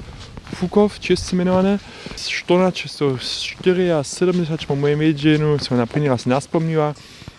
fuków, 0.54 1.00
czysty 1.00 1.36
mianowane. 1.36 1.78
Z 2.16 2.28
14, 2.28 2.88
4, 3.18 3.90
70 4.02 4.66
po 4.66 4.76
mojej 4.76 4.96
miedzinu, 4.96 5.58
co 5.58 5.76
na 5.76 5.86
pewno 5.86 6.08
raz 6.08 6.26
nas 6.26 6.46
pomniła. 6.46 6.94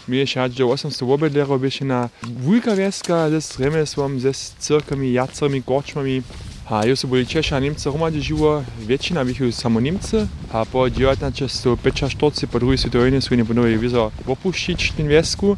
Miesza 0.08 0.50
do 0.50 0.72
800 0.72 1.10
obedlerów 1.10 1.62
bieše 1.62 1.86
na 1.86 2.10
wujka 2.24 2.76
wieska 2.76 3.30
ze 3.30 3.42
z 3.42 3.60
remesłom, 3.60 4.20
ze 4.20 4.34
z 4.34 4.56
cyrkami, 4.60 5.14
jacami, 5.14 5.64
korczmami. 5.64 6.22
A 6.70 6.86
eu 6.86 6.96
se 6.96 7.08
boli 7.08 7.26
Češa 7.26 7.56
a 7.56 7.60
Nemce 7.60 7.90
hromade 7.90 8.20
živo, 8.20 8.64
večina 8.88 9.24
bi 9.24 9.32
jih 9.32 9.56
samo 9.56 9.80
Nemce, 9.80 10.28
a 10.52 10.66
po 10.66 10.80
1945 10.90 12.46
po 12.46 12.60
drugi 12.60 12.78
svetovni 12.78 13.04
vojni 13.04 13.22
so 13.22 13.34
jim 13.34 13.48
ponovili 13.48 13.78
vizo 13.78 14.12
popuščič 14.26 14.92
ten 14.98 15.08
vesku, 15.08 15.56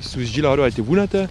so 0.00 0.20
izžila 0.20 0.50
odvajati 0.52 0.82
vunate, 0.82 1.28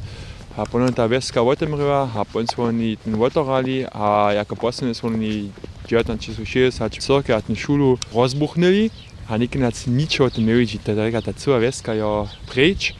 a 0.57 0.65
ponovno 0.65 0.97
ta 0.97 1.05
veska 1.05 1.41
otemreva, 1.41 2.09
a 2.15 2.25
potem 2.25 2.47
so 2.47 2.63
oni 2.65 2.95
ten 2.95 3.13
votorali, 3.15 3.85
a 3.93 4.31
jako 4.33 4.55
poslednje 4.55 4.93
so 4.93 5.07
oni 5.07 5.51
1960 5.85 6.99
cirka 6.99 7.41
ten 7.41 7.55
šulu 7.55 7.97
razbuhnili, 8.15 8.89
a 9.29 9.37
nekaj 9.37 9.61
nas 9.61 9.85
nič 9.85 10.19
o 10.19 10.29
tem 10.29 10.49
ne 10.49 10.57
vidi, 10.57 10.81
ta, 10.81 10.97
ta 11.21 11.33
cela 11.33 11.61
veska 11.61 11.93
jo 11.93 12.25
preč, 12.49 12.95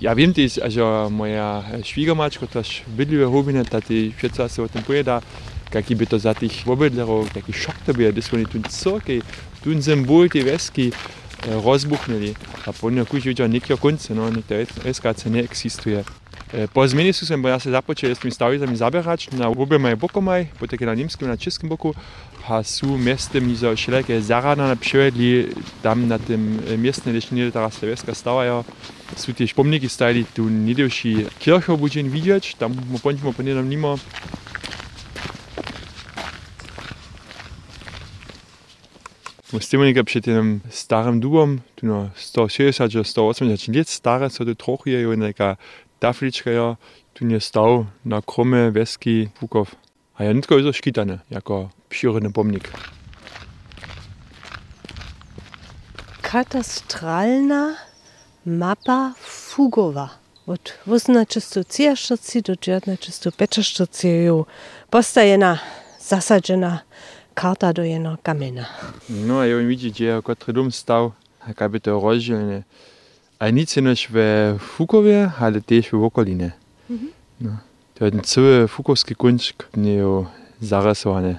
Já 0.00 0.14
vím, 0.14 0.32
det, 0.32 0.58
altså 0.58 1.08
moja 1.10 1.64
schwiegermaczka 1.84 2.46
też 2.46 2.82
bydliwe 2.86 3.24
hobine, 3.26 3.64
taty 3.64 4.12
všetca 4.16 4.44
asi 4.44 4.62
o 4.62 4.68
tym 4.68 4.82
pojeda, 4.82 5.22
kaki 5.70 5.96
by 5.96 6.06
to 6.06 6.18
za 6.18 6.34
tych 6.34 6.68
obydlerov, 6.68 7.32
taki 7.32 7.52
šok 7.52 7.76
to 7.86 7.94
bude, 7.94 8.12
dnes 8.12 8.32
oni 8.34 8.46
tu 8.46 8.60
cirky, 8.68 9.22
tu 9.64 9.80
zem 9.80 10.04
bol 10.04 10.28
vesky, 10.28 10.92
Eh, 11.44 11.52
rozbuchnili. 11.52 12.32
A 12.64 12.72
podľa 12.72 13.04
kužiťa 13.04 13.44
nikto 13.44 13.76
konce, 13.76 14.16
no, 14.16 14.24
nikto 14.32 14.56
SKC 14.88 15.28
neexistuje. 15.28 16.00
Eh, 16.00 16.64
po 16.72 16.80
zmeni 16.88 17.12
so 17.12 17.28
se 17.28 17.36
ja 17.36 17.58
se 17.60 17.70
započeli 17.70 18.14
s 18.16 18.18
temi 18.18 18.32
stavicami 18.32 18.76
zaberač 18.76 19.28
na 19.36 19.52
obema 19.52 19.92
bokomaj, 19.92 20.48
potem 20.56 20.88
na 20.88 20.94
nemškem, 20.96 21.28
na 21.28 21.36
českem 21.36 21.68
boku, 21.68 21.92
pa 22.40 22.64
so 22.64 22.96
meste 22.96 23.40
mizo 23.40 23.68
šeleke 23.76 24.16
zarana 24.20 24.76
privedli 24.80 25.52
tam 25.82 26.08
na 26.08 26.16
tem 26.18 26.56
eh, 26.64 26.76
mestnem 26.80 27.12
dešini, 27.12 27.52
ta 27.52 27.68
Sleveska 27.70 28.14
stavajo. 28.14 28.64
So 29.16 29.32
ti 29.36 29.46
spomniki 29.46 29.88
stajali 29.92 30.24
tu 30.24 30.48
nedelši 30.48 31.28
kirho 31.38 31.76
budžen 31.76 32.08
vidieč, 32.08 32.56
tam 32.56 32.72
bomo 32.72 32.98
pončimo 32.98 33.32
po 33.36 33.42
njenem 33.42 33.68
nimo. 33.68 33.98
Musimy 39.52 40.04
przed 40.04 40.24
tym 40.24 40.60
starym 40.70 41.20
dubom, 41.20 41.60
tu 41.74 41.86
no 41.86 42.08
160 42.14 42.92
180 43.06 43.76
lat 43.76 43.88
stare, 43.88 44.30
co 44.30 44.44
tu 44.44 44.54
trochę 44.54 44.90
je 44.90 45.16
neka 45.16 45.56
taflička 46.00 46.50
je, 46.50 46.76
tu 47.14 47.24
nie 47.24 47.40
stał 47.40 47.86
na 48.04 48.22
krome 48.22 48.72
wieski 48.72 49.28
Fukov. 49.34 49.74
A 50.14 50.24
ja 50.24 50.32
nitko 50.32 50.58
je 50.58 50.72
škitane, 50.72 51.18
jako 51.30 51.70
przyrodny 51.88 52.32
pomnik. 52.32 52.72
Katastralna 56.22 57.76
mapa 58.46 59.14
Fugowa. 59.20 60.08
Od 60.46 60.72
1840 60.86 62.42
do 62.42 62.56
1945 62.56 64.04
je 64.04 64.44
postajena 64.90 65.58
zasadzena 66.00 66.78
karta 67.36 67.72
do 67.72 67.84
jedno 67.84 68.16
kamena. 68.22 68.64
No 69.08 69.44
jo 69.44 69.58
widzicie, 69.68 70.16
že 70.16 70.22
kotry 70.22 70.52
dom 70.52 70.72
stał, 70.72 71.12
jaka 71.48 71.68
by 71.68 71.80
to 71.80 72.00
rozdzielne. 72.00 72.62
A 73.38 73.50
nic 73.50 73.76
než 73.76 74.08
we 74.08 74.56
Fukowie, 74.58 75.30
ale 75.38 75.60
też 75.60 75.90
w 75.90 76.04
okoline. 76.04 76.52
No. 77.40 77.56
To 77.94 78.04
je 78.04 78.10
ten 78.10 78.20
cały 78.20 78.68
fukowski 78.68 79.14
kunčk, 79.14 79.68
nie 79.76 79.94
jo 79.94 80.26
zarysowany. 80.60 81.36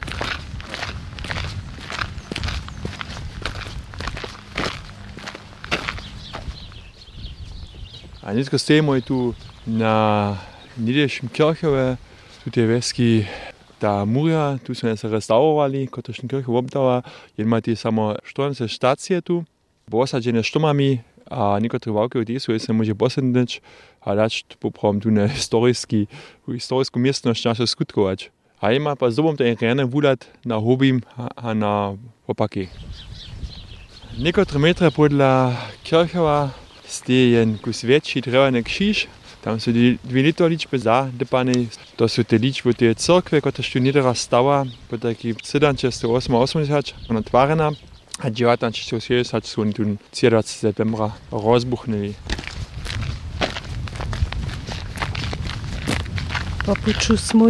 A 8.21 8.33
dneska 8.33 8.57
stojíme 8.57 9.01
tu 9.01 9.35
na 9.67 10.37
Niedejším 10.77 11.29
Kirchove, 11.29 11.97
tu 12.43 12.51
tie 12.51 12.67
vesky 12.67 13.25
da 13.81 14.05
Murja, 14.05 14.57
tu 14.63 14.75
so 14.75 14.87
nas 14.87 15.03
restaurovali, 15.03 15.87
Kotošni 15.87 16.29
krh 16.29 16.47
v 16.47 16.55
Obdava, 16.55 17.01
in 17.37 17.45
imate 17.45 17.75
samo 17.75 18.15
14 18.25 18.67
štacije 18.67 19.21
tu, 19.21 19.43
posađene 19.91 20.43
štomami, 20.43 20.99
a 21.29 21.59
nekateri 21.59 21.93
valki 21.93 22.17
odesu, 22.17 22.51
jaz 22.51 22.65
se 22.65 22.73
može 22.73 22.95
posadnič, 22.95 23.59
a 23.99 24.15
dač 24.15 24.43
popravim 24.59 25.01
tu 25.01 25.11
na 25.11 25.27
historijski, 25.27 26.05
historijsko 26.47 26.99
mestnost 26.99 27.45
našo 27.45 27.67
skutkovač. 27.67 28.29
A 28.59 28.73
ima 28.73 28.95
pa 28.95 29.11
zdobom 29.11 29.37
te 29.37 29.55
rene 29.61 29.83
vulat 29.85 30.25
na 30.43 30.57
hobim, 30.57 31.01
a 31.15 31.53
na 31.53 31.97
opaki. 32.27 32.67
Nekateri 34.17 34.59
metre 34.59 34.89
podla 34.91 35.53
Kirchova, 35.83 36.49
stejen 36.87 37.57
kus 37.61 37.83
večji 37.83 38.21
dreveni 38.21 38.63
križ, 38.63 39.05
Tam 39.47 39.59
so 39.59 39.71
dve 39.71 40.23
leto 40.23 40.47
ličbe 40.47 40.77
zadepane, 40.77 41.53
to 41.95 42.07
so 42.07 42.23
te 42.23 42.37
ličbe 42.37 42.73
te 42.73 42.93
crkve, 42.93 43.41
kot 43.41 43.59
je 43.59 43.63
štunirava 43.63 44.13
stava, 44.13 44.65
potem 44.89 45.15
1788 45.15 47.17
otvarjena, 47.17 47.71
a 48.19 48.27
1960 48.27 49.47
so 49.47 49.63
tu 49.71 49.83
17. 50.11 50.43
septembra 50.43 51.11
razbuhnili. 51.31 52.13
Popuču 56.65 57.17
smo 57.17 57.47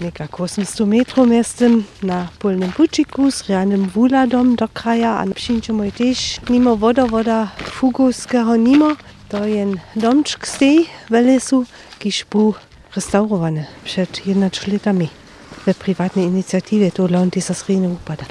nekako 0.00 0.42
800 0.42 0.86
metrov 0.86 1.26
mestem 1.26 1.84
na 2.02 2.28
polnem 2.38 2.72
pučiku 2.72 3.30
s 3.30 3.48
realnim 3.48 3.90
vuladom 3.94 4.54
do 4.54 4.68
kraja, 4.68 5.18
a 5.18 5.24
na 5.24 5.34
pšinču 5.34 5.74
moj 5.74 5.90
tež, 5.90 6.38
nimo 6.48 6.74
vodovoda 6.74 7.48
Fugovskega 7.74 8.56
nimo. 8.56 8.94
To 9.30 9.44
je 9.46 9.62
en 9.62 9.78
domček 9.94 10.42
stej 10.42 10.90
v 11.06 11.14
lesu, 11.22 11.62
ki 12.02 12.10
špu 12.10 12.54
restaurowane 12.96 13.66
przed 13.84 14.26
11 14.26 14.66
latami 14.72 15.08
w 15.66 15.74
prywatnej 15.74 16.24
inicjatywie 16.24 16.90
to 16.92 17.06
Lonti 17.06 17.40
Sasriny 17.40 17.88
upada. 17.88 18.26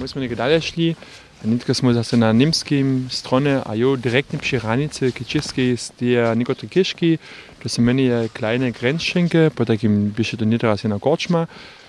Myśmy 0.00 0.20
nie 0.20 0.36
dalej 0.36 0.62
szli, 0.62 0.96
nitko 1.44 1.74
smo 1.74 1.92
zase 1.92 2.16
na 2.16 2.32
nemskim 2.32 3.08
stronie, 3.10 3.60
a 3.64 3.74
jo 3.74 3.96
direktnie 3.96 4.38
przy 4.38 4.58
granicy 4.58 5.12
kiczyskiej 5.12 5.68
jest 5.68 5.94
nikotre 6.36 6.68
kiszki, 6.68 7.18
to 7.62 7.68
są 7.68 7.82
menie 7.82 8.28
kleine 8.32 8.72
grenzschenke, 8.72 9.50
po 9.50 9.64
takim 9.64 10.10
byście 10.10 10.36
to 10.36 10.44
nie 10.44 10.58
teraz 10.58 10.84
na 10.84 10.98
korczma. 10.98 11.46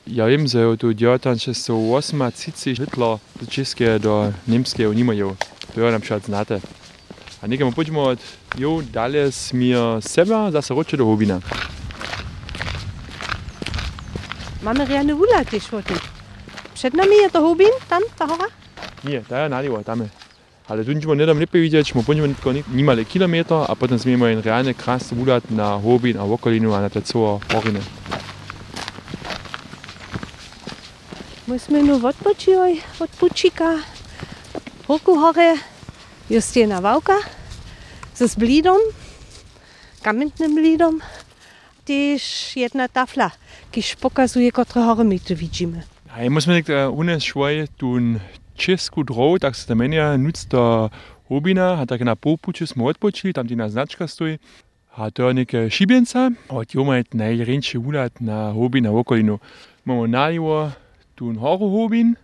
Ja 0.07 0.27
wiem, 0.27 0.47
że 0.47 0.77
tu 0.77 0.93
1908 0.93 2.31
cicy 2.31 2.75
Hitler 2.75 3.17
do 3.41 3.47
Czeskie 3.49 3.99
do 3.99 4.31
Niemskiej 4.47 4.87
unimają. 4.87 5.35
Je 5.75 5.91
napríklad 5.91 6.23
znáte. 6.25 6.61
A 7.41 7.47
niekam 7.47 7.73
poďme 7.73 7.99
od 8.15 8.19
jo 8.57 8.81
dalej 8.81 9.31
smir 9.31 10.01
seba 10.01 10.51
zase 10.51 10.73
roče 10.73 10.97
do 10.97 11.05
Hobina. 11.05 11.41
Mamy 14.63 14.85
realny 14.85 15.13
wulat 15.15 15.49
też 15.49 15.69
Przed 16.77 16.93
nami 16.93 17.15
je 17.15 17.29
to 17.29 17.41
Hubin, 17.41 17.73
tam, 17.89 18.01
ta 18.17 18.25
hora? 18.27 18.45
Nie, 19.03 19.21
da 19.29 19.39
je 19.39 19.49
nalivo, 19.49 19.83
tam 19.83 20.01
je. 20.01 20.09
Ale 20.67 20.85
tu 20.85 20.93
ćemo 21.01 21.15
nedam 21.15 21.39
lepo 21.39 21.57
vidjeti, 21.57 21.89
ćemo 21.89 22.03
pođemo 22.03 22.27
nitko 22.27 22.53
nimale 22.73 23.03
kilometar, 23.03 23.65
a 23.69 23.75
potom 23.75 23.99
smo 23.99 24.11
imali 24.11 24.41
realne 24.41 24.73
krasne 24.73 25.17
vulat 25.17 25.43
na 25.49 25.79
Hobin, 25.79 26.17
a 26.17 26.23
okolinu, 26.23 26.73
a 26.73 26.81
na 26.81 26.89
te 26.89 27.01
covo 27.01 27.41
horine. 27.53 27.79
My 31.47 31.59
jsme 31.59 31.83
nu 31.83 32.07
odpočili 32.07 32.81
od 32.99 33.09
Pučika, 33.19 33.79
Hoku 34.87 35.19
hore, 35.19 35.59
Justina 36.29 36.79
Vauka, 36.81 37.19
ze 38.15 38.25
blídom, 38.39 38.77
kamennym 40.01 40.55
blídom, 40.55 40.99
też 41.85 42.55
jedna 42.55 42.87
tafla, 42.87 43.31
kiż 43.71 43.95
pokazuje, 43.95 44.51
które 44.51 44.85
hory 44.85 45.03
my 45.03 45.19
tu 45.19 45.35
widzimy. 45.35 45.83
A 46.15 46.23
ja 46.23 46.29
musimy 46.29 46.63
tak 46.63 46.91
unes 46.91 47.23
švoj 47.23 47.67
tu 47.77 47.99
česku 48.55 49.03
drov, 49.03 49.39
tak 49.39 49.55
se 49.55 49.67
tam 49.67 49.77
menja 49.77 50.17
nucta 50.17 50.89
Hobina, 51.29 51.81
a 51.81 51.85
tak 51.85 52.01
na 52.01 52.15
popuču 52.15 52.67
smo 52.67 52.85
odpočili, 52.85 53.33
tam 53.33 53.47
ti 53.47 53.55
na 53.55 53.69
značka 53.69 54.07
stojí. 54.07 54.39
A 54.95 55.11
to 55.11 55.27
je 55.27 55.33
neke 55.33 55.69
šibenca, 55.69 56.31
od 56.49 56.75
jo 56.75 56.83
majú 56.87 57.03
najrenšie 57.11 57.75
ulat 57.79 58.21
na 58.23 58.55
Hobin 58.55 58.87
a 58.87 58.91
okolinu. 58.91 59.39
Máme 59.83 60.07
nalivo 60.07 60.71
tu 61.15 61.35
horu 61.35 61.67
Hobin, 61.69 62.15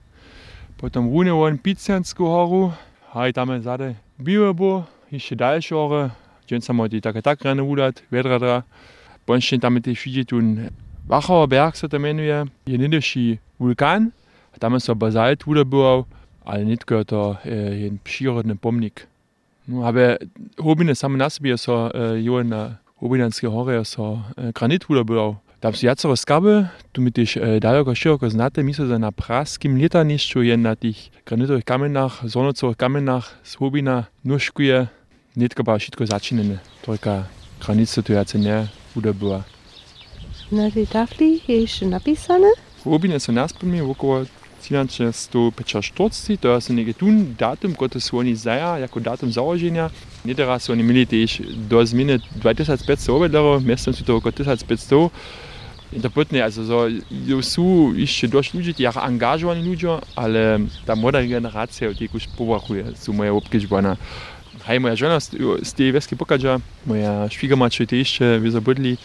potom 0.84 1.08
rune 1.08 1.32
von 1.32 1.56
Piciansku 1.56 2.28
horu, 2.28 2.74
a 3.16 3.32
tam 3.32 3.56
je 3.56 3.64
zade 3.64 3.96
Biobo, 4.20 4.84
ešte 5.08 5.40
ďalšie 5.40 5.72
hory, 5.80 6.12
gdzie 6.44 6.60
samo 6.60 6.92
ti 6.92 7.00
tak 7.00 7.24
tak 7.24 7.40
rene 7.40 7.64
ulat, 7.64 8.04
vedradra. 8.12 8.68
Bonšten 9.24 9.64
tam 9.64 9.80
je 9.80 9.96
vidieť 9.96 10.28
tu 10.28 10.44
Wachauer 11.08 11.48
Berg 11.48 11.80
se 11.80 11.88
to 11.88 12.00
menuje, 12.00 12.44
je 12.68 12.76
nedejší 12.78 13.40
vulkan, 13.60 14.12
a 14.52 14.60
tam 14.60 14.76
je 14.76 14.84
so 14.84 14.92
bazalt 14.92 15.48
udobywał, 15.48 16.04
ale 16.44 16.68
nitko 16.68 17.08
to 17.08 17.40
je 17.48 17.88
jen 17.88 17.96
přírodný 18.04 18.60
pomnik. 18.60 19.08
No, 19.68 19.88
ale 19.88 20.20
hobine 20.60 20.96
same 20.96 21.16
na 21.16 21.30
sobie 21.30 21.56
so 21.58 21.88
jo 22.20 22.44
na 22.44 22.84
Hobinanské 23.00 23.48
hory 23.48 23.80
so 23.86 24.20
granit 24.52 24.84
udobywał. 24.90 25.40
Tam 25.64 25.76
są 25.76 25.88
jacero 25.88 26.18
skaby, 26.18 26.68
tu 26.92 27.02
mi 27.02 27.12
też 27.12 27.40
daleko 27.62 27.96
szeroko 27.96 28.30
znate, 28.30 28.64
myślę, 28.64 28.88
że 28.88 29.00
na 29.00 29.12
praskim 29.12 29.82
letaniszczu 29.82 30.44
je 30.44 30.58
na 30.58 30.76
tych 30.76 30.96
granitowych 31.26 31.64
kamenach, 31.64 32.30
zornocowych 32.30 32.78
kamenach 32.78 33.40
z 33.44 33.56
Hobina 33.56 34.04
nóżkuje, 34.26 34.88
nitko 35.38 35.64
ba 35.64 35.78
wszystko 35.78 36.06
zaczynane, 36.06 36.58
tylko 36.82 37.24
granice 37.66 38.04
tu 38.04 38.14
jace 38.14 38.40
nie 38.40 38.68
udobyła. 38.96 39.44
Na 40.52 40.72
tej 40.72 40.88
tafli 40.88 41.42
je 41.48 41.62
jeszcze 41.62 41.86
napisane? 41.86 42.48
Hobin 42.84 43.20
są 43.20 43.34
naspomni 43.34 43.82
około 43.82 44.26
1940, 44.62 46.38
to 46.38 46.48
je 46.48 46.76
nekaj 46.76 46.94
tun 46.94 47.36
datum, 47.40 47.76
kot 47.76 47.94
so 48.00 48.18
oni 48.18 48.36
zaja, 48.36 48.80
jako 48.80 49.00
datum 49.00 49.32
założenia. 49.32 49.90
Nie 50.26 50.36
teraz 50.36 50.70
oni 50.70 50.84
mieli 50.84 51.08
też 51.08 51.42
do 51.70 51.86
zmiany 51.86 52.20
2500 52.36 53.10
obydlerów, 53.10 53.66
miestem 53.66 53.94
są 53.94 54.04
to 54.06 54.16
około 54.16 54.32
1500. 54.32 55.12
Interpretnie, 55.96 56.44
also 56.44 56.66
so, 56.66 56.80
eu 57.30 57.42
su, 57.42 57.94
iš 57.98 58.16
šitos 58.24 58.52
liūdžių, 58.54 58.76
jie 58.82 58.90
angažuojami 58.90 59.66
liūdžių, 59.68 59.98
ale 60.18 60.44
ta 60.88 60.96
moda 60.98 61.22
generacija, 61.22 61.92
jeigu 61.94 62.18
aš 62.18 62.30
povakuje, 62.38 62.96
su 62.98 63.14
moja 63.14 63.34
obkižbana. 63.38 63.98
Hej, 64.64 64.80
moja 64.80 64.96
žena 64.96 65.20
z 65.20 65.72
tej 65.76 65.92
wioski 65.92 66.16
pokadzia, 66.16 66.60
moja 66.86 67.30
świga 67.30 67.56
macie 67.56 67.86
jeszcze, 67.92 68.40
wy 68.40 68.52
zabudli, 68.52 68.98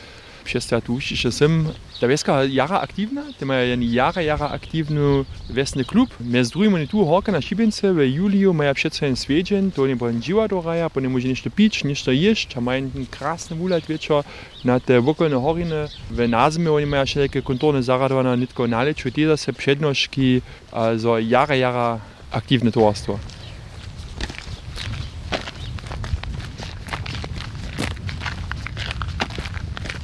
60 0.49 0.81
tisoč 0.89 1.35
sem. 1.35 1.67
Tebeska 2.01 2.43
je 2.43 2.55
jara 2.55 2.79
aktivna, 2.83 3.25
tema 3.39 3.55
je 3.55 3.77
jara, 3.93 4.23
jara 4.23 4.49
aktivno 4.55 5.25
vesni 5.51 5.85
klub. 5.85 6.09
Me 6.19 6.45
zdrujimo 6.45 6.79
tu 6.87 7.05
hoka 7.05 7.33
na 7.33 7.41
Šibence, 7.41 7.93
v 7.93 8.07
juliju 8.07 8.51
imajo 8.51 8.75
všetce 8.75 9.07
en 9.07 9.17
svežen, 9.17 9.71
to 9.71 9.87
ne 9.87 9.95
bo 9.95 10.13
živa 10.13 10.47
doraja, 10.47 10.89
po 10.89 11.01
ne 11.01 11.09
može 11.09 11.29
ništo 11.29 11.51
pić, 11.51 11.83
ništo 11.85 12.11
ješť, 12.11 12.57
a 12.57 12.61
imajo 12.61 13.07
krasne 13.11 13.57
vulat 13.57 13.89
večer 13.89 14.23
na 14.65 14.79
te 14.79 14.99
okolne 14.99 15.37
horine. 15.37 15.89
V 16.11 16.29
Nazme 16.29 16.71
oni 16.71 16.87
imajo 16.87 17.07
še 17.07 17.27
neke 17.27 17.43
kontorne 17.43 17.83
zaradovane, 17.83 18.37
nitko 18.37 18.67
naleč, 18.67 19.03
tudi 19.03 19.27
da 19.27 19.37
se 19.37 19.53
prednoški, 19.53 20.41
za 20.73 21.19
jara, 21.19 21.55
jara 21.55 22.01
aktivno 22.31 22.71
tovarstvo. 22.71 23.38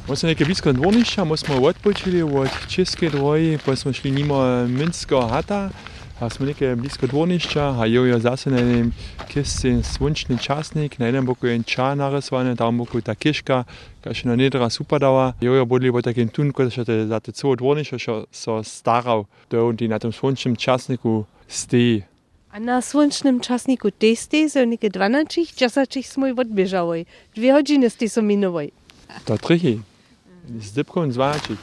Onda 0.05 0.17
sam 0.17 0.29
neke 0.29 0.45
blisko 0.45 0.73
dvornišća, 0.73 1.23
onda 1.23 1.37
smo 1.37 1.55
odpočeli 1.55 2.23
od 2.23 2.49
Česke 2.69 3.11
dvoji, 3.11 3.59
pa 3.67 3.77
smo 3.77 3.93
šli 3.93 4.11
mimo 4.11 4.67
Minskog 4.67 5.31
hata, 5.31 5.71
a 6.21 6.31
smo 6.31 6.47
neke 6.47 6.75
blisko 6.77 7.07
dvornišća, 7.07 7.81
a 7.81 7.87
jo 7.87 8.05
je 8.05 8.19
zase 8.21 8.51
na 8.51 8.59
enem 8.59 8.93
kesi 9.33 9.83
svončni 9.83 10.38
časnik, 10.38 10.99
na 10.99 11.09
enem 11.09 11.27
boku 11.27 11.47
je 11.47 11.55
en 11.55 11.62
ča 11.62 11.95
narisvan, 11.95 12.57
tam 12.57 12.79
boku 12.79 12.99
je 12.99 13.03
ta 13.03 13.14
kiška, 13.14 13.64
ki 14.05 14.12
še 14.14 14.29
na 14.29 14.37
nedra 14.37 14.69
supadava. 14.71 15.33
Jo 15.40 15.55
je 15.55 15.64
bodili 15.64 15.93
po 15.93 16.03
takem 16.03 16.29
tunku, 16.29 16.69
da 16.69 16.71
še 16.71 16.85
te 16.85 17.07
za 17.07 17.21
te 17.21 17.33
celo 17.33 17.55
dvornišče 17.57 17.99
so, 17.99 18.19
so 18.33 18.59
staral, 18.62 19.25
da 19.51 19.64
je 19.81 19.88
na 19.88 19.99
tem 19.99 20.12
svončnem 20.12 20.57
časniku 20.57 21.25
steji. 21.49 22.05
A 22.53 22.61
na 22.61 22.83
słonecznym 22.83 23.40
czasniku 23.40 23.90
tej 23.90 24.17
stej 24.17 24.51
są 24.51 24.64
niekie 24.64 24.90
12, 24.90 25.57
10 25.57 26.07
smo 26.07 26.27
i 26.27 26.33
odbieżały. 26.33 27.07
Dwie 27.35 27.53
godziny 27.53 27.90
z 27.90 27.97
tej 27.97 28.09
są 28.09 28.23
minowej. 28.23 28.73
To 29.25 29.38
trochę. 29.38 29.93
Trichy. 30.44 30.68
Z 30.68 30.72
dybką 30.72 31.12
zwaczyć. 31.12 31.59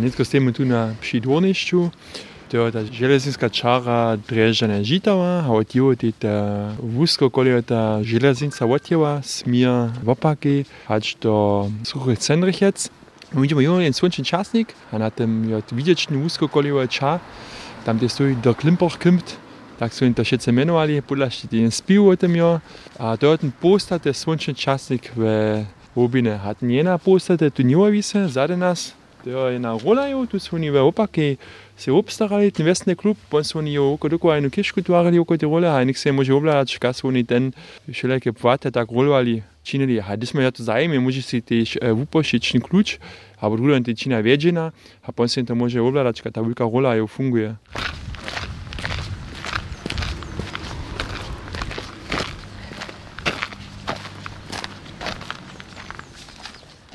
Nitko 0.00 0.24
stojimo 0.24 0.52
tu 0.52 0.64
na 0.64 0.94
pši 1.00 1.20
dvornišću. 1.20 1.90
To 2.50 2.66
je 2.66 2.72
ta 2.72 2.84
železnička 2.84 3.48
čara 3.48 4.16
Drežane 4.16 4.84
Žitava, 4.84 5.46
a 5.46 5.50
od 5.50 5.74
jeho 5.74 5.94
je 5.94 6.12
ta 6.12 6.74
vúzko, 6.82 7.30
koli 7.30 7.50
je 7.50 7.62
ta 7.62 8.02
železnica 8.02 8.66
odjeva, 8.66 9.22
smir 9.22 9.90
v 10.02 10.08
opaki, 10.08 10.64
až 10.86 11.14
do 11.22 11.70
suchých 11.86 12.18
Cendrichec. 12.18 12.90
Vidíme 13.32 13.62
jo 13.62 13.78
jen 13.78 13.94
slunčný 13.94 14.24
časnik 14.24 14.74
a 14.90 14.98
na 14.98 15.10
tom 15.10 15.46
je 15.46 15.62
videčný 15.70 16.18
vúzko, 16.18 16.48
koli 16.48 16.74
je 16.74 16.86
ča, 16.88 17.20
tam 17.84 17.98
kde 17.98 18.08
stojí 18.08 18.34
do 18.42 18.54
Klimpoch 18.54 18.98
kommt, 18.98 19.38
tak 19.78 19.94
sú 19.94 20.04
im 20.04 20.14
to 20.14 20.26
všetci 20.26 20.50
menovali, 20.50 21.02
podľa 21.06 21.30
ten 21.46 21.70
spiv 21.70 22.02
o 22.02 22.16
tom 22.18 22.34
jo. 22.34 22.58
A 22.98 23.14
to 23.14 23.30
je 23.30 23.46
ten 23.46 23.52
poster, 23.54 23.98
ten 24.02 24.14
slunčný 24.14 24.54
časnik 24.54 25.14
v 25.14 25.22
Robine 25.96 26.36
hat 26.36 26.62
njena 26.62 26.98
postata 26.98 27.50
tu 27.50 27.62
njihovice, 27.62 28.28
zade 28.28 28.56
nas, 28.56 28.94
to 29.24 29.48
je 29.48 29.58
na 29.58 29.78
rolajo, 29.84 30.26
tu 30.26 30.38
so 30.38 30.56
oni 30.56 30.70
v 30.70 30.82
opaki 30.86 31.36
se 31.76 31.92
obstarali, 31.92 32.50
ten 32.50 32.66
vesni 32.66 32.94
klub, 32.96 33.16
on 33.30 33.44
so 33.44 33.58
oni 33.58 33.78
oko 33.78 34.08
doko 34.08 34.34
eno 34.34 34.50
kišku 34.50 34.82
tvarili 34.82 35.18
oko 35.18 35.36
te 35.36 35.46
role, 35.46 35.68
a 35.68 35.84
nek 35.84 35.98
se 35.98 36.12
može 36.12 36.34
oblač, 36.34 36.76
kaj 36.78 36.94
so 36.94 37.08
oni 37.08 37.24
ten 37.24 37.52
šeleke 37.92 38.32
plate 38.32 38.70
tak 38.70 38.92
rolovali, 38.92 39.42
činili, 39.62 40.00
a 40.00 40.16
gdje 40.16 40.26
smo 40.26 40.40
ja 40.40 40.50
to 40.50 40.62
zajme, 40.62 41.00
može 41.00 41.22
si 41.22 41.40
tež 41.40 41.76
e, 41.80 41.92
uh, 41.92 41.98
upošični 41.98 42.60
ključ, 42.60 42.98
a 43.40 43.48
drugo 43.48 43.74
je 43.74 43.82
tečina 43.82 44.20
vedžena, 44.20 44.70
a 45.02 45.12
on 45.16 45.28
se 45.28 45.40
jim 45.40 45.46
to 45.46 45.54
može 45.54 45.80
oblač, 45.80 46.20
kaj 46.20 46.32
ta 46.32 46.40
velika 46.40 46.64
rola 46.64 46.94
jo 46.94 47.06
funguje. 47.06 47.56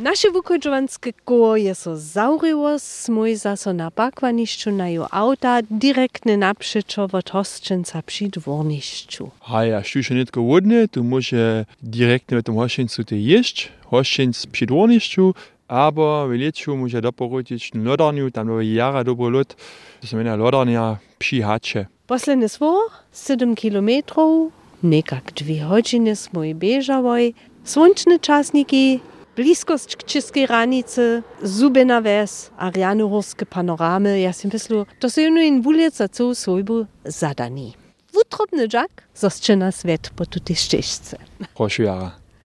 Naše 0.06 0.28
vukođovanske 0.34 1.12
koje 1.12 1.76
so 1.76 1.96
zaurilo, 1.96 2.80
smo 2.80 3.26
i 3.28 3.36
zaso 3.36 3.74
na 3.74 3.90
pakvanišću 3.90 4.72
na 4.72 4.88
ju 4.88 5.06
auta 5.12 5.62
direktne 5.70 6.38
napšećo 6.38 7.08
od 7.14 7.30
hostčenca 7.30 8.02
pri 8.02 8.30
dvornišću. 8.30 9.28
A 9.46 9.64
ja, 9.64 9.84
što 9.84 10.04
še 10.04 10.14
netko 10.14 10.42
vodne, 10.42 10.88
tu 10.88 11.04
može 11.04 11.64
direktne 11.82 12.38
v 12.38 12.44
tom 12.44 12.56
hostčencu 12.56 13.04
te 13.04 13.18
ješć, 13.18 13.70
hostčenc 13.90 14.46
pri 14.46 14.68
dvornišću, 14.70 15.34
aber 15.68 16.30
v 16.30 16.38
leču 16.38 16.76
može 16.76 17.02
doporotić 17.02 17.74
na 17.74 17.90
lodanju, 17.90 18.30
tam 18.30 18.54
je 18.62 18.76
jara 18.76 19.04
dobro 19.04 19.30
lot, 19.30 19.58
to 20.02 20.08
se 20.08 20.16
meni 20.16 20.38
lodanja 20.38 20.98
pri 21.18 21.42
hače. 21.42 21.86
Poslednje 22.06 22.48
svo, 22.48 22.76
7 23.14 23.56
kilometrov, 23.56 24.52
nekak 24.82 25.34
dve 25.34 25.60
hodžine 25.66 26.16
smo 26.16 26.44
i 26.44 26.54
bežavoj, 26.54 27.34
Svončne 27.66 28.20
časniki 28.22 29.00
bliskost 29.36 29.98
českej 30.06 30.46
ranice, 30.46 31.22
zube 31.42 31.86
na 31.86 32.00
ves, 32.00 32.52
arianorovske 32.58 33.46
panorame. 33.46 34.20
Ja 34.22 34.34
sem 34.34 34.50
mislil, 34.54 34.86
to 35.00 35.10
so 35.10 35.22
eno 35.22 35.42
in 35.44 35.62
buljec 35.62 35.98
za 35.98 36.08
cel 36.08 36.34
svojbu 36.36 36.86
zadani. 37.04 37.74
Vutrobne 38.16 38.68
džak, 38.68 39.04
zaščena 39.16 39.72
svet 39.76 40.12
po 40.16 40.26
tudi 40.26 40.56
štešce. 40.56 41.20
Hošujara. 41.58 42.25